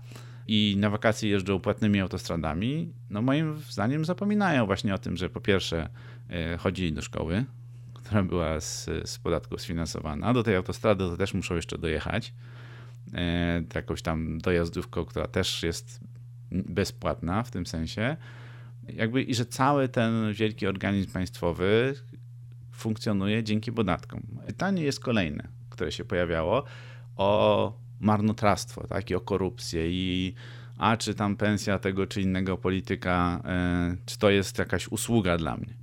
i 0.48 0.76
na 0.78 0.90
wakacje 0.90 1.30
jeżdżą 1.30 1.60
płatnymi 1.60 2.00
autostradami, 2.00 2.92
no 3.10 3.22
moim 3.22 3.58
zdaniem 3.70 4.04
zapominają 4.04 4.66
właśnie 4.66 4.94
o 4.94 4.98
tym, 4.98 5.16
że 5.16 5.30
po 5.30 5.40
pierwsze 5.40 5.88
e, 6.30 6.56
chodzili 6.56 6.92
do 6.92 7.02
szkoły, 7.02 7.44
która 7.94 8.22
była 8.22 8.60
z, 8.60 8.90
z 9.04 9.18
podatków 9.18 9.60
sfinansowana, 9.60 10.34
do 10.34 10.42
tej 10.42 10.56
autostrady 10.56 11.04
to 11.04 11.16
też 11.16 11.34
muszą 11.34 11.54
jeszcze 11.54 11.78
dojechać, 11.78 12.34
e, 13.14 13.62
jakąś 13.74 14.02
tam 14.02 14.38
dojazdówką, 14.38 15.04
która 15.04 15.26
też 15.26 15.62
jest 15.62 16.00
bezpłatna 16.50 17.42
w 17.42 17.50
tym 17.50 17.66
sensie, 17.66 18.16
jakby 18.88 19.22
i 19.22 19.34
że 19.34 19.46
cały 19.46 19.88
ten 19.88 20.32
wielki 20.32 20.66
organizm 20.66 21.10
państwowy 21.10 21.94
funkcjonuje 22.72 23.44
dzięki 23.44 23.72
podatkom. 23.72 24.22
Pytanie 24.46 24.82
jest 24.82 25.00
kolejne, 25.00 25.48
które 25.70 25.92
się 25.92 26.04
pojawiało 26.04 26.64
o 27.16 27.72
marnotrawstwo, 28.00 28.86
tak, 28.86 29.10
i 29.10 29.14
o 29.14 29.20
korupcję 29.20 29.90
i 29.90 30.34
a 30.78 30.96
czy 30.96 31.14
tam 31.14 31.36
pensja 31.36 31.78
tego 31.78 32.06
czy 32.06 32.22
innego 32.22 32.58
polityka, 32.58 33.42
e, 33.44 33.96
czy 34.06 34.18
to 34.18 34.30
jest 34.30 34.58
jakaś 34.58 34.88
usługa 34.88 35.36
dla 35.36 35.56
mnie. 35.56 35.74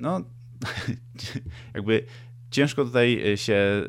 No, 0.00 0.20
jakby 1.74 2.04
ciężko 2.50 2.84
tutaj 2.84 3.22
się 3.36 3.54
e, 3.54 3.84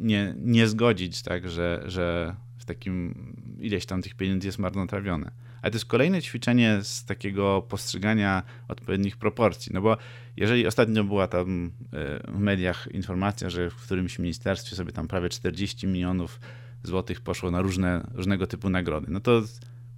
nie, 0.00 0.34
nie 0.38 0.68
zgodzić, 0.68 1.22
tak, 1.22 1.50
że, 1.50 1.82
że 1.86 2.36
w 2.58 2.64
takim 2.64 3.14
ileś 3.58 3.86
tam 3.86 4.02
tych 4.02 4.14
pieniędzy 4.14 4.48
jest 4.48 4.58
marnotrawione 4.58 5.43
ale 5.64 5.70
to 5.70 5.76
jest 5.76 5.86
kolejne 5.86 6.22
ćwiczenie 6.22 6.78
z 6.82 7.04
takiego 7.04 7.62
postrzegania 7.68 8.42
odpowiednich 8.68 9.16
proporcji. 9.16 9.72
No 9.74 9.80
bo 9.80 9.96
jeżeli 10.36 10.66
ostatnio 10.66 11.04
była 11.04 11.26
tam 11.28 11.70
e, 11.92 12.32
w 12.32 12.38
mediach 12.38 12.88
informacja, 12.92 13.50
że 13.50 13.70
w 13.70 13.76
którymś 13.76 14.18
ministerstwie 14.18 14.76
sobie 14.76 14.92
tam 14.92 15.08
prawie 15.08 15.28
40 15.28 15.86
milionów 15.86 16.40
złotych 16.82 17.20
poszło 17.20 17.50
na 17.50 17.62
różne, 17.62 18.06
różnego 18.14 18.46
typu 18.46 18.70
nagrody, 18.70 19.06
no 19.10 19.20
to 19.20 19.42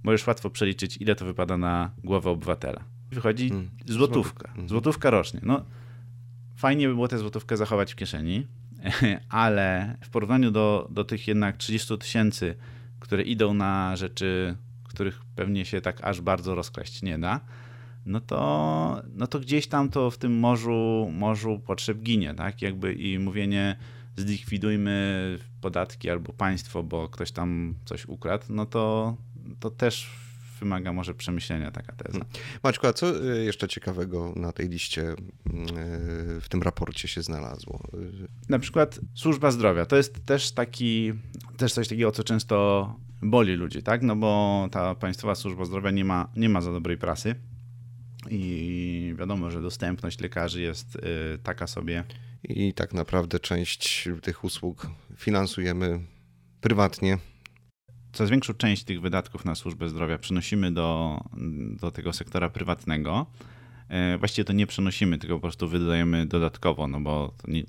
możesz 0.03 0.27
łatwo 0.27 0.49
przeliczyć, 0.49 0.97
ile 0.97 1.15
to 1.15 1.25
wypada 1.25 1.57
na 1.57 1.91
głowę 2.03 2.29
obywatela. 2.29 2.83
Wychodzi 3.11 3.49
hmm. 3.49 3.69
złotówka, 3.85 4.53
złotówka 4.67 5.09
rocznie. 5.09 5.39
No, 5.43 5.65
fajnie 6.55 6.87
by 6.87 6.93
było 6.93 7.07
tę 7.07 7.17
złotówkę 7.17 7.57
zachować 7.57 7.93
w 7.93 7.95
kieszeni, 7.95 8.47
ale 9.29 9.97
w 10.01 10.09
porównaniu 10.09 10.51
do, 10.51 10.87
do 10.91 11.03
tych 11.03 11.27
jednak 11.27 11.57
30 11.57 11.97
tysięcy, 11.97 12.55
które 12.99 13.23
idą 13.23 13.53
na 13.53 13.95
rzeczy 13.95 14.55
których 14.97 15.21
pewnie 15.35 15.65
się 15.65 15.81
tak 15.81 16.03
aż 16.03 16.21
bardzo 16.21 16.55
rozkraść 16.55 17.01
nie 17.01 17.19
da, 17.19 17.39
no 18.05 18.21
to, 18.21 19.01
no 19.13 19.27
to 19.27 19.39
gdzieś 19.39 19.67
tam 19.67 19.89
to 19.89 20.11
w 20.11 20.17
tym 20.17 20.39
morzu, 20.39 21.11
morzu 21.13 21.59
potrzeb 21.65 21.97
ginie, 21.97 22.33
tak? 22.33 22.61
Jakby 22.61 22.93
i 22.93 23.19
mówienie 23.19 23.75
zlikwidujmy 24.15 25.39
podatki 25.61 26.09
albo 26.09 26.33
państwo, 26.33 26.83
bo 26.83 27.09
ktoś 27.09 27.31
tam 27.31 27.75
coś 27.85 28.05
ukradł, 28.05 28.45
no 28.49 28.65
to, 28.65 29.15
to 29.59 29.69
też 29.69 30.09
wymaga 30.59 30.93
może 30.93 31.13
przemyślenia 31.13 31.71
taka 31.71 31.93
teza. 31.93 32.19
Hmm. 32.19 32.29
Maćku, 32.63 32.87
a 32.87 32.93
co 32.93 33.25
y, 33.25 33.43
jeszcze 33.43 33.67
ciekawego 33.67 34.33
na 34.35 34.51
tej 34.51 34.69
liście 34.69 35.01
y, 35.11 35.15
w 36.41 36.45
tym 36.49 36.61
raporcie 36.61 37.07
się 37.07 37.21
znalazło? 37.21 37.83
Na 38.49 38.59
przykład 38.59 38.99
służba 39.13 39.51
zdrowia. 39.51 39.85
To 39.85 39.95
jest 39.95 40.25
też 40.25 40.51
taki, 40.51 41.13
też 41.57 41.73
coś 41.73 41.87
takiego, 41.87 42.11
co 42.11 42.23
często 42.23 42.95
boli 43.21 43.53
ludzi, 43.53 43.83
tak? 43.83 44.01
No 44.01 44.15
bo 44.15 44.67
ta 44.71 44.95
Państwowa 44.95 45.35
Służba 45.35 45.65
Zdrowia 45.65 45.91
nie 45.91 46.05
ma, 46.05 46.29
nie 46.35 46.49
ma 46.49 46.61
za 46.61 46.71
dobrej 46.71 46.97
prasy 46.97 47.35
i 48.29 49.15
wiadomo, 49.19 49.51
że 49.51 49.61
dostępność 49.61 50.19
lekarzy 50.19 50.61
jest 50.61 50.95
y, 50.95 50.99
taka 51.43 51.67
sobie. 51.67 52.03
I 52.43 52.73
tak 52.73 52.93
naprawdę 52.93 53.39
część 53.39 54.09
tych 54.21 54.43
usług 54.43 54.87
finansujemy 55.17 55.99
prywatnie. 56.61 57.17
Coraz 58.13 58.29
większą 58.29 58.53
część 58.53 58.83
tych 58.83 59.01
wydatków 59.01 59.45
na 59.45 59.55
służbę 59.55 59.89
zdrowia 59.89 60.17
przenosimy 60.17 60.71
do, 60.71 61.19
do 61.81 61.91
tego 61.91 62.13
sektora 62.13 62.49
prywatnego. 62.49 63.25
Y, 64.15 64.17
właściwie 64.17 64.45
to 64.45 64.53
nie 64.53 64.67
przenosimy, 64.67 65.17
tylko 65.17 65.35
po 65.35 65.41
prostu 65.41 65.67
wydajemy 65.67 66.25
dodatkowo, 66.25 66.87
no 66.87 67.01
bo 67.01 67.33
nie, 67.47 67.63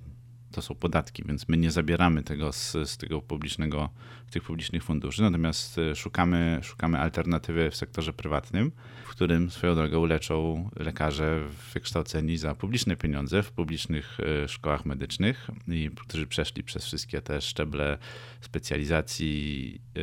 to 0.52 0.62
są 0.62 0.74
podatki, 0.74 1.24
więc 1.26 1.48
my 1.48 1.56
nie 1.56 1.70
zabieramy 1.70 2.22
tego 2.22 2.52
z, 2.52 2.72
z 2.72 2.96
tego 2.96 3.22
publicznego, 3.22 3.90
tych 4.30 4.42
publicznych 4.42 4.84
funduszy, 4.84 5.22
natomiast 5.22 5.78
e, 5.78 5.96
szukamy, 5.96 6.60
szukamy 6.62 6.98
alternatywy 6.98 7.70
w 7.70 7.76
sektorze 7.76 8.12
prywatnym, 8.12 8.72
w 9.04 9.08
którym 9.08 9.50
swoją 9.50 9.74
drogą 9.74 10.04
leczą 10.06 10.70
lekarze 10.76 11.40
wykształceni 11.74 12.36
za 12.36 12.54
publiczne 12.54 12.96
pieniądze 12.96 13.42
w 13.42 13.52
publicznych 13.52 14.18
e, 14.44 14.48
szkołach 14.48 14.84
medycznych 14.84 15.50
i 15.68 15.90
którzy 15.96 16.26
przeszli 16.26 16.62
przez 16.62 16.84
wszystkie 16.84 17.22
te 17.22 17.40
szczeble 17.40 17.98
specjalizacji 18.40 19.74
e, 19.74 20.00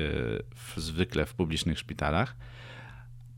w, 0.55 0.73
zwykle 0.77 1.25
w 1.25 1.33
publicznych 1.33 1.79
szpitalach. 1.79 2.35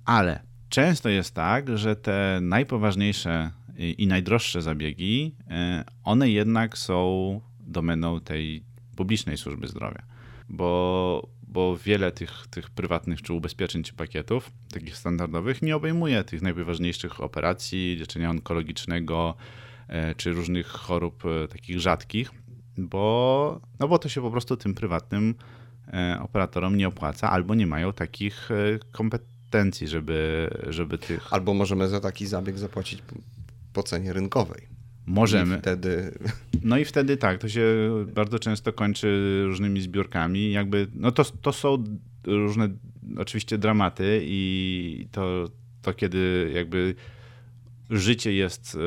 Ale 0.06 0.40
często 0.70 1.10
jest 1.10 1.34
tak, 1.34 1.78
że 1.78 1.96
te 1.96 2.40
najpoważniejsze 2.42 3.52
i 3.78 4.08
najdroższe 4.08 4.62
zabiegi, 4.62 5.36
e, 5.50 5.84
one 6.04 6.30
jednak 6.30 6.78
są 6.78 7.42
domeną 7.60 8.22
tej 8.22 8.64
publicznej 8.96 9.38
służby 9.38 9.68
zdrowia, 9.68 10.04
bo, 10.50 11.30
bo 11.48 11.78
wiele 11.78 12.12
tych, 12.12 12.48
tych 12.50 12.70
prywatnych 12.70 13.22
czy 13.22 13.34
ubezpieczeń 13.34 13.84
czy 13.84 13.94
pakietów, 13.94 14.52
takich 14.74 14.98
standardowych, 14.98 15.62
nie 15.62 15.76
obejmuje 15.76 16.24
tych 16.24 16.42
najważniejszych 16.42 17.22
operacji, 17.22 17.98
leczenia 18.00 18.30
onkologicznego 18.30 19.36
e, 19.88 20.16
czy 20.16 20.34
różnych 20.34 20.68
chorób 20.68 21.24
e, 21.26 21.48
takich 21.48 21.80
rzadkich, 21.80 22.32
bo, 22.78 23.62
no 23.80 23.88
bo 23.88 24.00
to 24.00 24.10
się 24.10 24.22
po 24.22 24.32
prostu 24.32 24.58
tym 24.58 24.74
prywatnym 24.74 25.36
operatorom 26.20 26.78
nie 26.78 26.88
opłaca 26.88 27.32
albo 27.32 27.56
nie 27.56 27.68
mają 27.68 27.94
takich 27.94 28.50
kompetencji, 28.92 29.88
żeby, 29.88 30.50
żeby 30.70 30.98
tych. 30.98 31.34
Albo 31.34 31.54
możemy 31.54 31.88
za 31.88 32.00
taki 32.00 32.28
zabieg 32.28 32.58
zapłacić 32.58 33.02
po 33.78 33.84
cenie 33.84 34.14
rynkowej. 34.14 34.68
Możemy. 35.06 35.56
I 35.56 35.60
wtedy... 35.60 36.18
No 36.64 36.78
i 36.78 36.86
wtedy 36.86 37.18
tak, 37.18 37.42
to 37.42 37.50
się 37.50 37.66
bardzo 38.14 38.40
często 38.40 38.74
kończy 38.74 39.42
różnymi 39.46 39.82
zbiórkami. 39.82 40.52
Jakby, 40.52 40.88
no 40.94 41.12
to, 41.12 41.24
to 41.26 41.54
są 41.54 41.84
różne 42.28 42.70
oczywiście 43.18 43.58
dramaty 43.58 44.22
i 44.24 45.08
to, 45.12 45.46
to 45.82 45.94
kiedy 45.94 46.52
jakby 46.54 46.96
życie 47.90 48.34
jest 48.34 48.76
e, 48.76 48.80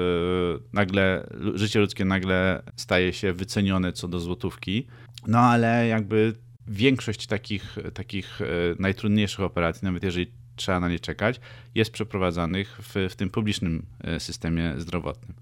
nagle, 0.73 1.27
życie 1.55 1.81
ludzkie 1.81 2.05
nagle 2.05 2.63
staje 2.77 3.13
się 3.13 3.33
wycenione 3.33 3.93
co 3.93 4.09
do 4.09 4.21
złotówki. 4.21 4.87
No 5.27 5.39
ale 5.39 5.87
jakby 5.87 6.35
większość 6.67 7.27
takich, 7.27 7.77
takich 7.95 8.41
e, 8.41 8.47
najtrudniejszych 8.79 9.41
operacji, 9.41 9.85
nawet 9.85 10.03
jeżeli 10.03 10.40
trzeba 10.61 10.81
na 10.81 10.89
nie 10.89 10.99
czekać, 10.99 11.41
jest 11.75 11.91
przeprowadzanych 11.91 12.79
w, 12.83 13.09
w 13.11 13.17
tym 13.17 13.31
publicznym 13.31 13.87
e, 14.05 14.21
systemie 14.21 14.75
zdrowotnym. 14.79 15.35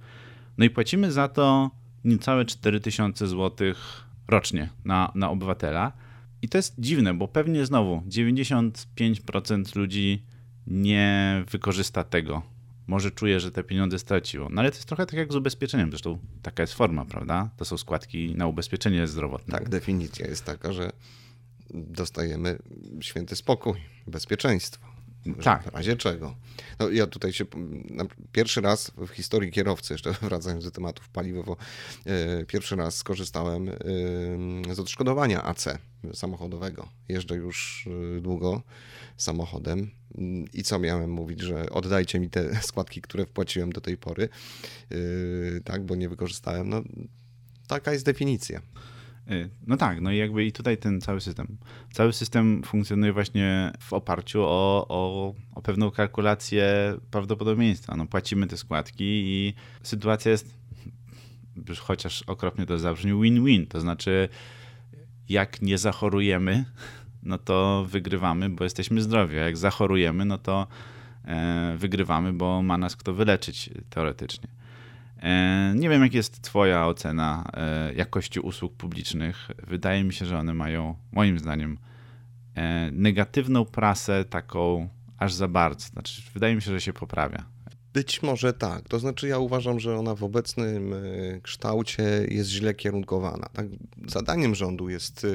No 0.58 0.64
i 0.64 0.70
płacimy 0.70 1.12
za 1.12 1.28
to 1.28 1.70
niecałe 2.04 2.44
4000 2.44 3.28
zł 3.28 3.74
rocznie 4.28 4.68
na, 4.84 5.12
na 5.14 5.30
obywatela. 5.30 5.92
I 6.42 6.48
to 6.48 6.58
jest 6.58 6.74
dziwne, 6.78 7.14
bo 7.14 7.28
pewnie 7.28 7.66
znowu 7.66 8.02
95% 8.08 9.76
ludzi 9.76 10.22
nie 10.66 11.44
wykorzysta 11.50 12.04
tego. 12.04 12.42
Może 12.86 13.10
czuje, 13.10 13.40
że 13.40 13.50
te 13.50 13.64
pieniądze 13.64 13.98
straciło. 13.98 14.48
No 14.50 14.60
ale 14.60 14.70
to 14.70 14.76
jest 14.76 14.88
trochę 14.88 15.06
tak 15.06 15.14
jak 15.14 15.32
z 15.32 15.36
ubezpieczeniem. 15.36 15.90
Zresztą 15.90 16.18
taka 16.42 16.62
jest 16.62 16.74
forma, 16.74 17.04
prawda? 17.04 17.50
To 17.56 17.64
są 17.64 17.78
składki 17.78 18.34
na 18.36 18.46
ubezpieczenie 18.46 19.06
zdrowotne. 19.06 19.58
Tak, 19.58 19.68
definicja 19.68 20.26
jest 20.26 20.44
taka, 20.44 20.72
że 20.72 20.92
dostajemy 21.74 22.58
święty 23.00 23.36
spokój, 23.36 23.74
bezpieczeństwo. 24.06 24.97
Tak. 25.42 25.62
W 25.62 25.74
razie 25.74 25.96
czego. 25.96 26.34
No, 26.78 26.90
ja 26.90 27.06
tutaj 27.06 27.32
się 27.32 27.44
pierwszy 28.32 28.60
raz 28.60 28.92
w 28.96 29.08
historii 29.08 29.52
kierowcy, 29.52 29.94
jeszcze 29.94 30.12
wracając 30.22 30.64
do 30.64 30.70
tematów 30.70 31.08
paliwowo, 31.08 31.56
e, 32.06 32.44
pierwszy 32.44 32.76
raz 32.76 32.96
skorzystałem 32.96 33.68
e, 33.68 34.74
z 34.74 34.78
odszkodowania 34.78 35.42
AC 35.42 35.64
samochodowego. 36.14 36.88
Jeżdżę 37.08 37.34
już 37.34 37.88
e, 38.16 38.20
długo 38.20 38.62
samochodem 39.16 39.90
i 40.52 40.62
co 40.62 40.78
miałem 40.78 41.10
mówić, 41.10 41.40
że 41.40 41.70
oddajcie 41.70 42.20
mi 42.20 42.30
te 42.30 42.54
składki, 42.62 43.00
które 43.00 43.26
wpłaciłem 43.26 43.72
do 43.72 43.80
tej 43.80 43.96
pory, 43.96 44.28
tak, 45.64 45.84
bo 45.84 45.94
nie 45.94 46.08
wykorzystałem. 46.08 46.68
No, 46.68 46.82
taka 47.66 47.92
jest 47.92 48.04
definicja. 48.04 48.60
Y, 49.30 49.50
no 49.66 49.76
tak, 49.76 50.00
no 50.00 50.12
i 50.12 50.16
jakby 50.16 50.44
i 50.44 50.52
tutaj 50.52 50.78
ten 50.78 51.00
cały 51.00 51.20
system. 51.20 51.56
Cały 51.92 52.12
system 52.12 52.62
funkcjonuje 52.62 53.12
właśnie 53.12 53.72
w 53.80 53.92
oparciu 53.92 54.42
o, 54.42 54.86
o, 54.88 55.34
o 55.54 55.62
pewną 55.62 55.90
kalkulację 55.90 56.64
prawdopodobieństwa. 57.10 57.96
No 57.96 58.06
płacimy 58.06 58.46
te 58.46 58.56
składki 58.56 59.04
i 59.04 59.54
sytuacja 59.82 60.30
jest, 60.30 60.54
chociaż 61.78 62.22
okropnie 62.22 62.66
to 62.66 62.78
zabrzmi, 62.78 63.12
win-win. 63.22 63.66
To 63.66 63.80
znaczy, 63.80 64.28
jak 65.28 65.62
nie 65.62 65.78
zachorujemy, 65.78 66.64
no 67.22 67.38
to 67.38 67.86
wygrywamy, 67.88 68.50
bo 68.50 68.64
jesteśmy 68.64 69.02
zdrowi. 69.02 69.38
A 69.38 69.44
jak 69.44 69.56
zachorujemy, 69.56 70.24
no 70.24 70.38
to 70.38 70.66
e, 71.24 71.76
wygrywamy, 71.78 72.32
bo 72.32 72.62
ma 72.62 72.78
nas 72.78 72.96
kto 72.96 73.14
wyleczyć 73.14 73.70
teoretycznie. 73.90 74.57
E, 75.22 75.72
nie 75.76 75.88
wiem, 75.88 76.02
jak 76.02 76.14
jest 76.14 76.42
Twoja 76.42 76.86
ocena 76.86 77.50
e, 77.54 77.94
jakości 77.94 78.40
usług 78.40 78.74
publicznych. 78.74 79.50
Wydaje 79.66 80.04
mi 80.04 80.12
się, 80.12 80.26
że 80.26 80.38
one 80.38 80.54
mają, 80.54 80.94
moim 81.12 81.38
zdaniem, 81.38 81.78
e, 82.54 82.90
negatywną 82.92 83.64
prasę, 83.64 84.24
taką 84.24 84.88
aż 85.18 85.32
za 85.32 85.48
bardzo. 85.48 85.88
Znaczy, 85.88 86.22
wydaje 86.34 86.54
mi 86.54 86.62
się, 86.62 86.70
że 86.70 86.80
się 86.80 86.92
poprawia. 86.92 87.44
Być 87.92 88.22
może 88.22 88.52
tak. 88.52 88.88
To 88.88 88.98
znaczy, 88.98 89.28
ja 89.28 89.38
uważam, 89.38 89.80
że 89.80 89.98
ona 89.98 90.14
w 90.14 90.24
obecnym 90.24 90.94
kształcie 91.42 92.02
jest 92.28 92.50
źle 92.50 92.74
kierunkowana. 92.74 93.48
Tak? 93.52 93.66
Zadaniem 94.06 94.54
rządu 94.54 94.88
jest 94.88 95.26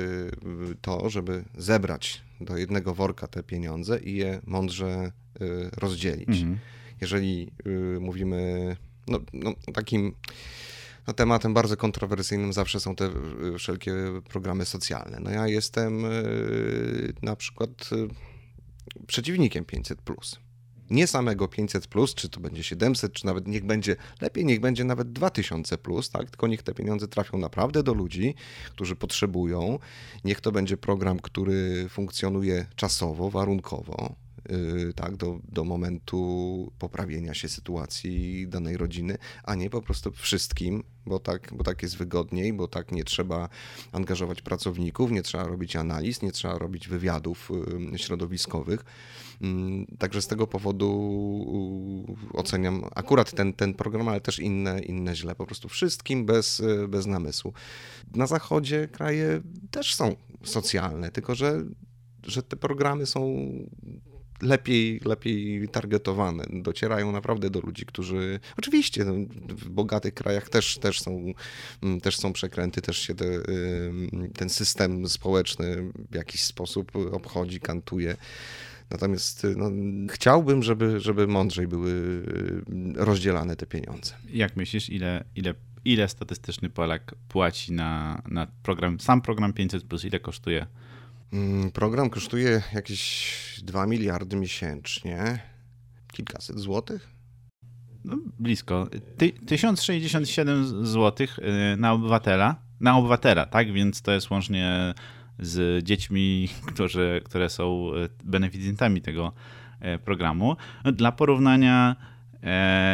to, 0.82 1.10
żeby 1.10 1.44
zebrać 1.58 2.22
do 2.42 2.58
jednego 2.58 2.94
worka 2.94 3.28
te 3.28 3.44
pieniądze 3.44 4.00
i 4.00 4.16
je 4.16 4.40
mądrze 4.46 5.12
rozdzielić. 5.78 6.30
Mhm. 6.30 6.58
Jeżeli 7.02 7.52
mówimy 8.00 8.76
no, 9.08 9.20
no, 9.34 9.54
takim 9.74 10.16
no, 11.08 11.14
tematem 11.14 11.54
bardzo 11.54 11.78
kontrowersyjnym 11.78 12.54
zawsze 12.54 12.80
są 12.80 12.96
te 12.96 13.06
y, 13.06 13.58
wszelkie 13.58 13.94
programy 14.30 14.66
socjalne. 14.66 15.20
No 15.20 15.32
ja 15.32 15.48
jestem 15.48 16.06
y, 16.06 17.14
na 17.22 17.36
przykład 17.36 17.70
y, 17.92 18.08
przeciwnikiem 19.08 19.66
500. 19.66 20.02
Nie 20.90 21.08
samego 21.08 21.48
500, 21.48 21.90
czy 22.16 22.30
to 22.30 22.40
będzie 22.40 22.64
700, 22.64 23.14
czy 23.14 23.26
nawet 23.26 23.48
niech 23.48 23.66
będzie, 23.66 23.96
lepiej 24.22 24.46
niech 24.46 24.60
będzie 24.60 24.84
nawet 24.84 25.12
2000, 25.12 25.78
tak? 26.14 26.30
tylko 26.30 26.48
niech 26.48 26.64
te 26.64 26.74
pieniądze 26.74 27.08
trafią 27.08 27.38
naprawdę 27.38 27.84
do 27.84 27.94
ludzi, 27.94 28.36
którzy 28.72 28.96
potrzebują. 28.96 29.80
Niech 30.24 30.42
to 30.42 30.52
będzie 30.52 30.78
program, 30.78 31.20
który 31.20 31.90
funkcjonuje 31.90 32.66
czasowo, 32.76 33.30
warunkowo 33.30 34.23
tak, 34.96 35.16
do, 35.16 35.40
do 35.44 35.64
momentu 35.64 36.72
poprawienia 36.80 37.34
się 37.34 37.50
sytuacji 37.50 38.48
danej 38.48 38.78
rodziny, 38.78 39.18
a 39.44 39.56
nie 39.56 39.70
po 39.70 39.82
prostu 39.82 40.12
wszystkim, 40.12 40.84
bo 41.06 41.20
tak, 41.20 41.54
bo 41.54 41.64
tak 41.64 41.84
jest 41.84 41.98
wygodniej, 41.98 42.54
bo 42.54 42.68
tak 42.68 42.92
nie 42.92 43.04
trzeba 43.04 43.50
angażować 43.92 44.42
pracowników, 44.42 45.12
nie 45.12 45.24
trzeba 45.24 45.44
robić 45.44 45.76
analiz, 45.76 46.22
nie 46.22 46.32
trzeba 46.32 46.58
robić 46.58 46.88
wywiadów 46.88 47.52
y, 47.94 48.00
środowiskowych. 48.00 48.86
Mm, 49.42 49.86
także 50.00 50.22
z 50.22 50.28
tego 50.28 50.48
powodu 50.48 52.06
y, 52.34 52.38
oceniam 52.38 52.84
akurat 52.96 53.32
ten, 53.32 53.54
ten 53.54 53.74
program, 53.74 54.08
ale 54.08 54.22
też 54.22 54.40
inne, 54.40 54.80
inne 54.82 55.16
źle. 55.16 55.36
Po 55.36 55.46
prostu 55.46 55.70
wszystkim 55.70 56.26
bez, 56.26 56.62
bez 56.88 57.06
namysłu. 57.06 57.54
Na 58.16 58.28
zachodzie 58.28 58.88
kraje 58.88 59.42
też 59.72 59.96
są 59.96 60.16
socjalne, 60.44 61.12
tylko 61.12 61.36
że, 61.36 61.64
że 62.24 62.44
te 62.44 62.56
programy 62.56 63.06
są 63.06 63.48
lepiej, 64.44 65.02
lepiej 65.06 65.70
targetowane. 65.70 66.44
Docierają 66.50 67.12
naprawdę 67.12 67.50
do 67.50 67.60
ludzi, 67.60 67.86
którzy 67.86 68.40
oczywiście 68.58 69.06
no, 69.06 69.14
w 69.50 69.70
bogatych 69.70 70.14
krajach 70.14 70.50
też, 70.50 70.78
też, 70.78 71.02
są, 71.02 71.34
mm, 71.84 72.02
też 72.02 72.18
są 72.18 72.34
przekręty, 72.34 72.82
też 72.82 72.98
się 72.98 73.16
te, 73.16 73.26
ten 74.38 74.50
system 74.50 75.10
społeczny 75.10 75.92
w 76.12 76.16
jakiś 76.16 76.44
sposób 76.44 76.92
obchodzi, 77.12 77.60
kantuje. 77.60 78.16
Natomiast 78.90 79.48
no, 79.58 79.72
chciałbym, 80.12 80.64
żeby, 80.64 81.00
żeby 81.00 81.28
mądrzej 81.28 81.68
były 81.68 82.24
rozdzielane 82.96 83.56
te 83.56 83.66
pieniądze. 83.66 84.14
Jak 84.30 84.56
myślisz, 84.56 84.90
ile, 84.90 85.24
ile, 85.36 85.54
ile 85.86 86.08
statystyczny 86.08 86.70
Polak 86.70 87.16
płaci 87.30 87.74
na, 87.74 88.22
na 88.28 88.48
program, 88.64 89.00
sam 89.00 89.22
program 89.22 89.54
500, 89.54 89.84
plus 89.84 90.06
ile 90.06 90.20
kosztuje 90.20 90.66
program 91.74 92.10
kosztuje 92.10 92.62
jakieś 92.74 93.62
2 93.64 93.88
miliardy 93.88 94.36
miesięcznie. 94.36 95.40
Kilkaset 96.14 96.60
złotych? 96.60 97.10
No, 98.06 98.18
blisko. 98.40 98.88
Ty, 99.18 99.32
1067 99.32 100.86
zł 100.86 101.28
y, 101.28 101.78
na 101.78 101.94
obywatela. 101.94 102.56
Na 102.80 102.98
obywatela, 102.98 103.46
tak? 103.46 103.74
Więc 103.74 104.02
to 104.02 104.12
jest 104.12 104.30
łącznie 104.30 104.94
z 105.40 105.84
dziećmi, 105.84 106.50
którzy, 106.74 107.22
które 107.26 107.50
są 107.50 107.92
y, 107.94 108.10
beneficjentami 108.24 109.02
tego 109.02 109.34
y, 109.96 110.00
programu. 110.00 110.56
Dla 110.94 111.12
porównania 111.12 111.96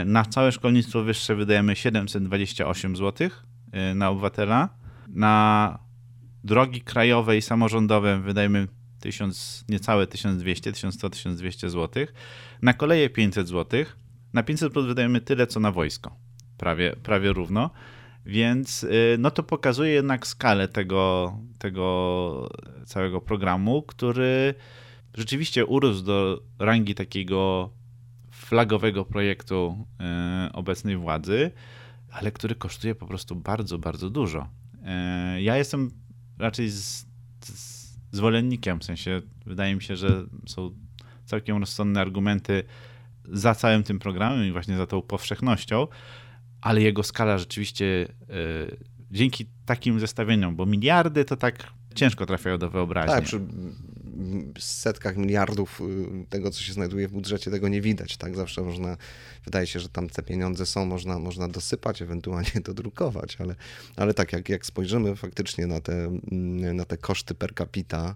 na 0.05 0.25
całe 0.25 0.51
szkolnictwo 0.51 1.03
wyższe 1.03 1.35
wydajemy 1.35 1.75
728 1.75 2.95
zł 2.95 3.29
na 3.95 4.09
obywatela. 4.09 4.69
Na 5.07 5.79
drogi 6.43 6.81
krajowe 6.81 7.37
i 7.37 7.41
samorządowe 7.41 8.19
wydajemy 8.19 8.67
1000, 8.99 9.65
niecałe 9.69 10.07
1200, 10.07 10.71
1100, 10.71 11.09
1200 11.09 11.69
zł. 11.69 12.05
Na 12.61 12.73
koleje 12.73 13.09
500 13.09 13.47
zł. 13.47 13.85
Na 14.33 14.43
500 14.43 14.73
plus 14.73 14.85
wydajemy 14.85 15.21
tyle, 15.21 15.47
co 15.47 15.59
na 15.59 15.71
wojsko. 15.71 16.15
Prawie, 16.57 16.95
prawie 17.03 17.33
równo. 17.33 17.69
Więc 18.25 18.83
y, 18.83 19.15
no 19.19 19.31
to 19.31 19.43
pokazuje 19.43 19.91
jednak 19.91 20.27
skalę 20.27 20.67
tego, 20.67 21.33
tego 21.59 22.49
całego 22.85 23.21
programu, 23.21 23.81
który 23.81 24.53
rzeczywiście 25.13 25.65
urósł 25.65 26.03
do 26.03 26.41
rangi 26.59 26.95
takiego 26.95 27.69
flagowego 28.31 29.05
projektu 29.05 29.85
y, 30.49 30.53
obecnej 30.53 30.97
władzy, 30.97 31.51
ale 32.11 32.31
który 32.31 32.55
kosztuje 32.55 32.95
po 32.95 33.07
prostu 33.07 33.35
bardzo, 33.35 33.77
bardzo 33.77 34.09
dużo. 34.09 34.47
Y, 35.37 35.41
ja 35.41 35.57
jestem 35.57 35.91
raczej 36.39 36.69
z, 36.69 37.05
z, 37.45 37.89
zwolennikiem, 38.11 38.79
w 38.79 38.83
sensie 38.83 39.21
wydaje 39.45 39.75
mi 39.75 39.81
się, 39.81 39.95
że 39.95 40.25
są 40.47 40.71
całkiem 41.25 41.57
rozsądne 41.57 42.01
argumenty 42.01 42.63
za 43.25 43.55
całym 43.55 43.83
tym 43.83 43.99
programem 43.99 44.45
i 44.45 44.51
właśnie 44.51 44.77
za 44.77 44.87
tą 44.87 45.01
powszechnością, 45.01 45.87
ale 46.61 46.81
jego 46.81 47.03
skala 47.03 47.37
rzeczywiście 47.37 47.85
yy, 47.85 48.77
dzięki 49.11 49.45
takim 49.65 49.99
zestawieniom, 49.99 50.55
bo 50.55 50.65
miliardy 50.65 51.25
to 51.25 51.35
tak 51.35 51.73
ciężko 51.95 52.25
trafiają 52.25 52.57
do 52.57 52.69
wyobraźni. 52.69 53.15
Tak, 53.15 53.23
przy 53.23 53.39
setkach 54.59 55.17
miliardów 55.17 55.81
y, 55.81 56.25
tego, 56.29 56.51
co 56.51 56.63
się 56.63 56.73
znajduje 56.73 57.07
w 57.07 57.11
budżecie, 57.11 57.51
tego 57.51 57.67
nie 57.67 57.81
widać. 57.81 58.17
Tak 58.17 58.35
zawsze 58.35 58.61
można, 58.61 58.97
wydaje 59.45 59.67
się, 59.67 59.79
że 59.79 59.89
tam 59.89 60.09
te 60.09 60.23
pieniądze 60.23 60.65
są, 60.65 60.85
można, 60.85 61.19
można 61.19 61.47
dosypać, 61.47 62.01
ewentualnie 62.01 62.61
dodrukować, 62.65 63.37
ale, 63.39 63.55
ale 63.95 64.13
tak, 64.13 64.33
jak, 64.33 64.49
jak 64.49 64.65
spojrzymy 64.65 65.15
faktycznie 65.15 65.67
na 65.67 65.81
te, 65.81 66.05
mm, 66.05 66.75
na 66.75 66.85
te 66.85 66.97
koszty 66.97 67.35
per 67.35 67.53
capita, 67.55 68.15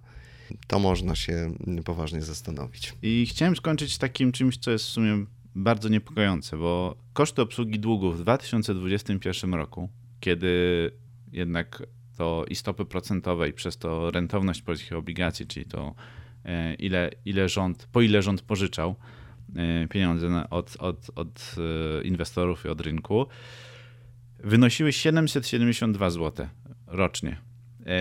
to 0.68 0.80
można 0.80 1.16
się 1.16 1.54
poważnie 1.86 2.22
zastanowić. 2.22 2.94
I 3.02 3.26
chciałem 3.30 3.56
skończyć 3.56 3.98
takim 3.98 4.32
czymś, 4.32 4.58
co 4.58 4.72
jest 4.72 4.86
w 4.86 4.90
sumie 4.90 5.26
bardzo 5.56 5.90
niepokojące, 5.90 6.58
bo 6.58 6.96
koszty 7.14 7.42
obsługi 7.42 7.80
długów 7.80 8.18
w 8.18 8.22
2021 8.22 9.54
roku, 9.54 9.90
kiedy 10.20 10.92
jednak 11.32 11.84
to 12.18 12.46
i 12.50 12.56
stopy 12.56 12.86
procentowe 12.86 13.50
i 13.50 13.54
przez 13.54 13.78
to 13.78 14.12
rentowność 14.12 14.62
polskich 14.62 14.94
obligacji, 14.94 15.48
czyli 15.48 15.66
to 15.66 15.96
e, 16.46 16.74
ile, 16.74 17.10
ile 17.26 17.50
rząd, 17.50 17.88
po 17.92 18.02
ile 18.02 18.22
rząd 18.22 18.42
pożyczał 18.42 18.96
e, 19.56 19.88
pieniądze 19.88 20.50
od, 20.50 20.76
od, 20.80 21.12
od 21.16 21.56
e, 22.00 22.04
inwestorów 22.04 22.66
i 22.66 22.68
od 22.68 22.82
rynku, 22.82 23.28
wynosiły 24.40 24.94
772 24.94 26.10
zł 26.10 26.48
rocznie 26.88 27.38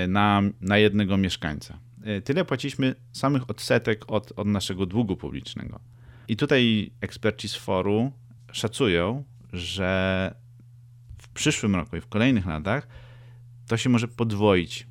na, 0.09 0.43
na 0.61 0.79
jednego 0.79 1.17
mieszkańca. 1.17 1.79
Tyle 2.25 2.45
płaciliśmy 2.45 2.95
samych 3.13 3.51
odsetek 3.51 4.05
od, 4.07 4.33
od 4.37 4.47
naszego 4.47 4.87
długu 4.87 5.17
publicznego. 5.17 5.81
I 6.29 6.37
tutaj 6.37 6.91
eksperci 7.01 7.49
z 7.49 7.55
foru 7.55 8.13
szacują, 8.53 9.25
że 9.53 10.35
w 11.19 11.29
przyszłym 11.29 11.75
roku 11.75 11.97
i 11.97 12.01
w 12.01 12.07
kolejnych 12.07 12.47
latach 12.47 12.89
to 13.73 13.77
się 13.77 13.91
może 13.91 14.09
podwoić. 14.09 14.87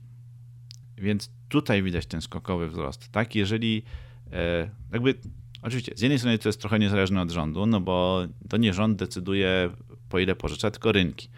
Więc 0.98 1.30
tutaj 1.50 1.84
widać 1.84 2.06
ten 2.06 2.22
skokowy 2.22 2.70
wzrost. 2.70 3.12
Tak, 3.12 3.36
jeżeli 3.36 3.84
e, 4.32 4.70
jakby 4.94 5.16
Oczywiście, 5.62 5.92
z 5.96 6.02
jednej 6.02 6.20
strony 6.20 6.38
to 6.38 6.50
jest 6.50 6.60
trochę 6.60 6.80
niezależne 6.80 7.22
od 7.22 7.32
rządu, 7.32 7.66
no 7.66 7.82
bo 7.82 8.22
to 8.50 8.58
nie 8.58 8.74
rząd 8.74 8.98
decyduje 8.98 9.70
po 10.10 10.20
ile 10.20 10.36
pożycza, 10.36 10.72
tylko 10.72 10.92
rynki. 10.92 11.30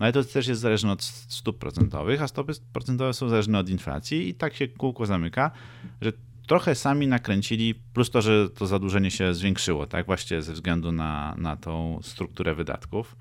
No 0.00 0.06
ale 0.06 0.12
to 0.12 0.24
też 0.24 0.46
jest 0.46 0.60
zależne 0.60 0.92
od 0.92 1.02
stóp 1.02 1.58
procentowych, 1.58 2.22
a 2.22 2.28
stopy 2.28 2.52
procentowe 2.72 3.14
są 3.14 3.28
zależne 3.28 3.58
od 3.58 3.68
inflacji 3.68 4.28
i 4.28 4.34
tak 4.34 4.54
się 4.54 4.68
kółko 4.68 5.06
zamyka, 5.06 5.50
że 6.00 6.12
trochę 6.46 6.74
sami 6.74 7.06
nakręcili, 7.06 7.74
plus 7.74 8.10
to, 8.10 8.22
że 8.22 8.50
to 8.50 8.66
zadłużenie 8.66 9.10
się 9.10 9.34
zwiększyło, 9.34 9.86
tak, 9.86 10.06
właśnie 10.06 10.42
ze 10.42 10.52
względu 10.52 10.92
na, 10.92 11.34
na 11.38 11.56
tą 11.56 11.98
strukturę 12.02 12.54
wydatków. 12.54 13.16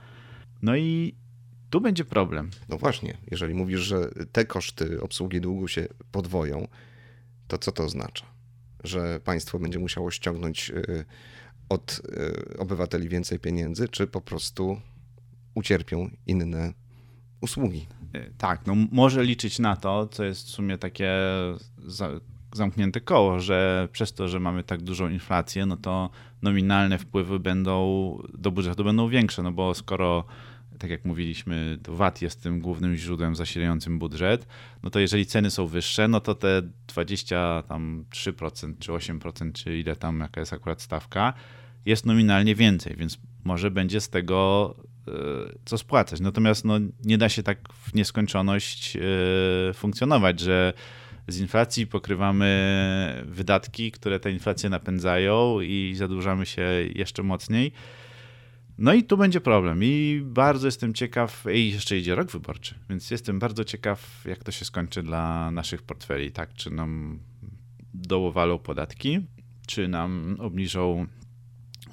No 0.61 0.75
i 0.75 1.15
tu 1.71 1.81
będzie 1.81 2.05
problem. 2.05 2.49
No 2.69 2.77
właśnie, 2.77 3.17
jeżeli 3.31 3.53
mówisz, 3.53 3.79
że 3.79 4.09
te 4.31 4.45
koszty 4.45 5.01
obsługi 5.01 5.41
długu 5.41 5.67
się 5.67 5.87
podwoją, 6.11 6.67
to 7.47 7.57
co 7.57 7.71
to 7.71 7.83
oznacza? 7.83 8.25
Że 8.83 9.19
państwo 9.23 9.59
będzie 9.59 9.79
musiało 9.79 10.11
ściągnąć 10.11 10.69
y, 10.69 11.05
od 11.69 12.01
y, 12.53 12.57
obywateli 12.57 13.09
więcej 13.09 13.39
pieniędzy, 13.39 13.89
czy 13.89 14.07
po 14.07 14.21
prostu 14.21 14.81
ucierpią 15.55 16.09
inne 16.27 16.73
usługi? 17.41 17.87
Y, 18.15 18.33
tak, 18.37 18.65
no 18.67 18.75
może 18.91 19.23
liczyć 19.23 19.59
na 19.59 19.75
to, 19.75 20.07
co 20.07 20.23
jest 20.23 20.47
w 20.47 20.49
sumie 20.49 20.77
takie 20.77 21.11
zamknięte 22.53 23.01
koło, 23.01 23.39
że 23.39 23.87
przez 23.91 24.13
to, 24.13 24.27
że 24.27 24.39
mamy 24.39 24.63
tak 24.63 24.81
dużą 24.81 25.09
inflację, 25.09 25.65
no 25.65 25.77
to 25.77 26.09
nominalne 26.41 26.97
wpływy 26.97 27.39
będą 27.39 28.17
do 28.33 28.51
budżetu 28.51 28.83
będą 28.83 29.09
większe, 29.09 29.43
no 29.43 29.51
bo 29.51 29.73
skoro 29.73 30.25
tak 30.81 30.89
jak 30.89 31.05
mówiliśmy, 31.05 31.77
VAT 31.87 32.21
jest 32.21 32.43
tym 32.43 32.59
głównym 32.59 32.95
źródłem 32.95 33.35
zasilającym 33.35 33.99
budżet, 33.99 34.47
no 34.83 34.89
to 34.89 34.99
jeżeli 34.99 35.25
ceny 35.25 35.51
są 35.51 35.67
wyższe, 35.67 36.07
no 36.07 36.19
to 36.19 36.35
te 36.35 36.61
23% 36.87 38.73
czy 38.79 38.91
8%, 38.91 39.51
czy 39.51 39.79
ile 39.79 39.95
tam, 39.95 40.19
jaka 40.19 40.39
jest 40.39 40.53
akurat 40.53 40.81
stawka, 40.81 41.33
jest 41.85 42.05
nominalnie 42.05 42.55
więcej, 42.55 42.95
więc 42.95 43.17
może 43.43 43.71
będzie 43.71 44.01
z 44.01 44.09
tego 44.09 44.75
e, 45.07 45.11
co 45.65 45.77
spłacać. 45.77 46.19
Natomiast 46.19 46.65
no, 46.65 46.79
nie 47.03 47.17
da 47.17 47.29
się 47.29 47.43
tak 47.43 47.73
w 47.73 47.93
nieskończoność 47.93 48.97
e, 48.97 49.73
funkcjonować, 49.73 50.39
że 50.39 50.73
z 51.27 51.39
inflacji 51.39 51.87
pokrywamy 51.87 53.23
wydatki, 53.25 53.91
które 53.91 54.19
tę 54.19 54.31
inflację 54.31 54.69
napędzają 54.69 55.61
i 55.61 55.93
zadłużamy 55.97 56.45
się 56.45 56.63
jeszcze 56.95 57.23
mocniej. 57.23 57.71
No 58.81 58.93
i 58.93 59.03
tu 59.03 59.17
będzie 59.17 59.41
problem. 59.41 59.83
I 59.83 60.21
bardzo 60.25 60.67
jestem 60.67 60.93
ciekaw, 60.93 61.45
i 61.53 61.71
jeszcze 61.71 61.97
idzie 61.97 62.15
rok 62.15 62.31
wyborczy, 62.31 62.75
więc 62.89 63.11
jestem 63.11 63.39
bardzo 63.39 63.63
ciekaw, 63.63 64.23
jak 64.25 64.43
to 64.43 64.51
się 64.51 64.65
skończy 64.65 65.03
dla 65.03 65.51
naszych 65.51 65.81
portfeli. 65.81 66.31
Tak, 66.31 66.53
czy 66.53 66.71
nam 66.71 67.19
dołowalą 67.93 68.59
podatki, 68.59 69.19
czy 69.67 69.87
nam 69.87 70.35
obniżą, 70.39 71.07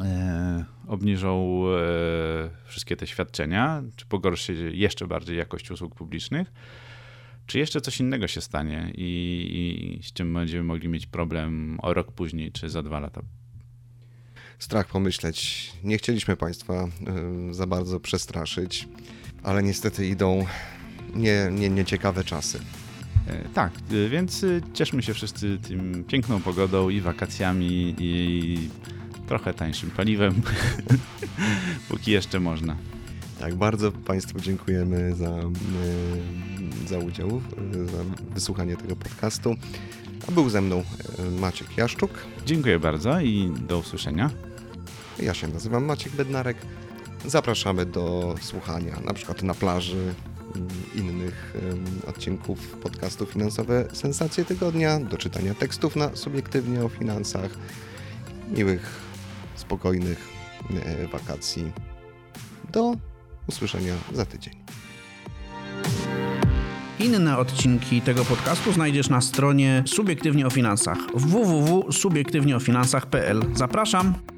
e, 0.00 0.64
obniżą 0.86 1.62
e, 1.66 2.50
wszystkie 2.64 2.96
te 2.96 3.06
świadczenia, 3.06 3.82
czy 3.96 4.06
pogorszy 4.06 4.72
jeszcze 4.74 5.06
bardziej 5.06 5.36
jakość 5.36 5.70
usług 5.70 5.94
publicznych, 5.94 6.52
czy 7.46 7.58
jeszcze 7.58 7.80
coś 7.80 8.00
innego 8.00 8.28
się 8.28 8.40
stanie 8.40 8.92
i, 8.94 9.98
i 9.98 10.02
z 10.02 10.12
czym 10.12 10.34
będziemy 10.34 10.64
mogli 10.64 10.88
mieć 10.88 11.06
problem 11.06 11.78
o 11.82 11.94
rok 11.94 12.12
później, 12.12 12.52
czy 12.52 12.70
za 12.70 12.82
dwa 12.82 13.00
lata 13.00 13.22
strach 14.58 14.86
pomyśleć. 14.86 15.70
Nie 15.84 15.98
chcieliśmy 15.98 16.36
Państwa 16.36 16.88
y, 17.50 17.54
za 17.54 17.66
bardzo 17.66 18.00
przestraszyć, 18.00 18.88
ale 19.42 19.62
niestety 19.62 20.06
idą 20.06 20.46
nie, 21.14 21.48
nie, 21.52 21.70
nieciekawe 21.70 22.24
czasy. 22.24 22.60
E, 23.28 23.48
tak, 23.54 23.72
y, 23.92 24.08
więc 24.08 24.42
y, 24.42 24.62
cieszmy 24.74 25.02
się 25.02 25.14
wszyscy 25.14 25.58
tym 25.58 26.04
piękną 26.04 26.40
pogodą 26.40 26.88
i 26.88 27.00
wakacjami 27.00 27.94
i 27.98 28.68
trochę 29.26 29.54
tańszym 29.54 29.90
paliwem, 29.90 30.42
póki 31.88 32.10
jeszcze 32.10 32.40
można. 32.40 32.76
Tak, 33.40 33.54
bardzo 33.54 33.92
Państwu 33.92 34.40
dziękujemy 34.40 35.14
za, 35.14 35.40
za 36.86 36.98
udział, 36.98 37.42
za 37.92 37.98
wysłuchanie 38.34 38.76
tego 38.76 38.96
podcastu. 38.96 39.54
A 40.28 40.32
był 40.32 40.48
ze 40.48 40.60
mną 40.60 40.84
Maciek 41.40 41.76
Jaszczuk. 41.76 42.10
Dziękuję 42.46 42.78
bardzo 42.78 43.20
i 43.20 43.52
do 43.68 43.78
usłyszenia. 43.78 44.47
Ja 45.22 45.34
się 45.34 45.48
nazywam 45.48 45.84
Maciek 45.84 46.12
Bednarek. 46.12 46.56
Zapraszamy 47.26 47.86
do 47.86 48.34
słuchania 48.40 49.00
na 49.04 49.14
przykład 49.14 49.42
na 49.42 49.54
plaży 49.54 50.14
mm, 50.56 50.68
innych 50.94 51.54
odcinków 52.06 52.76
podcastu 52.76 53.26
Finansowe 53.26 53.88
Sensacje 53.92 54.44
Tygodnia, 54.44 55.00
do 55.00 55.16
czytania 55.16 55.54
tekstów 55.54 55.96
na 55.96 56.16
subiektywnie 56.16 56.84
o 56.84 56.88
finansach, 56.88 57.50
miłych, 58.56 59.00
spokojnych 59.54 60.28
e, 60.84 61.06
wakacji. 61.06 61.72
Do 62.72 62.94
usłyszenia 63.48 63.94
za 64.12 64.26
tydzień. 64.26 64.54
Inne 67.00 67.38
odcinki 67.38 68.00
tego 68.00 68.24
podcastu 68.24 68.72
znajdziesz 68.72 69.08
na 69.08 69.20
stronie 69.20 69.82
Subiektywnie 69.86 70.46
o 70.46 70.50
Finansach 70.50 70.98
www.subiektywnieofinansach.pl. 71.14 73.42
Zapraszam! 73.54 74.37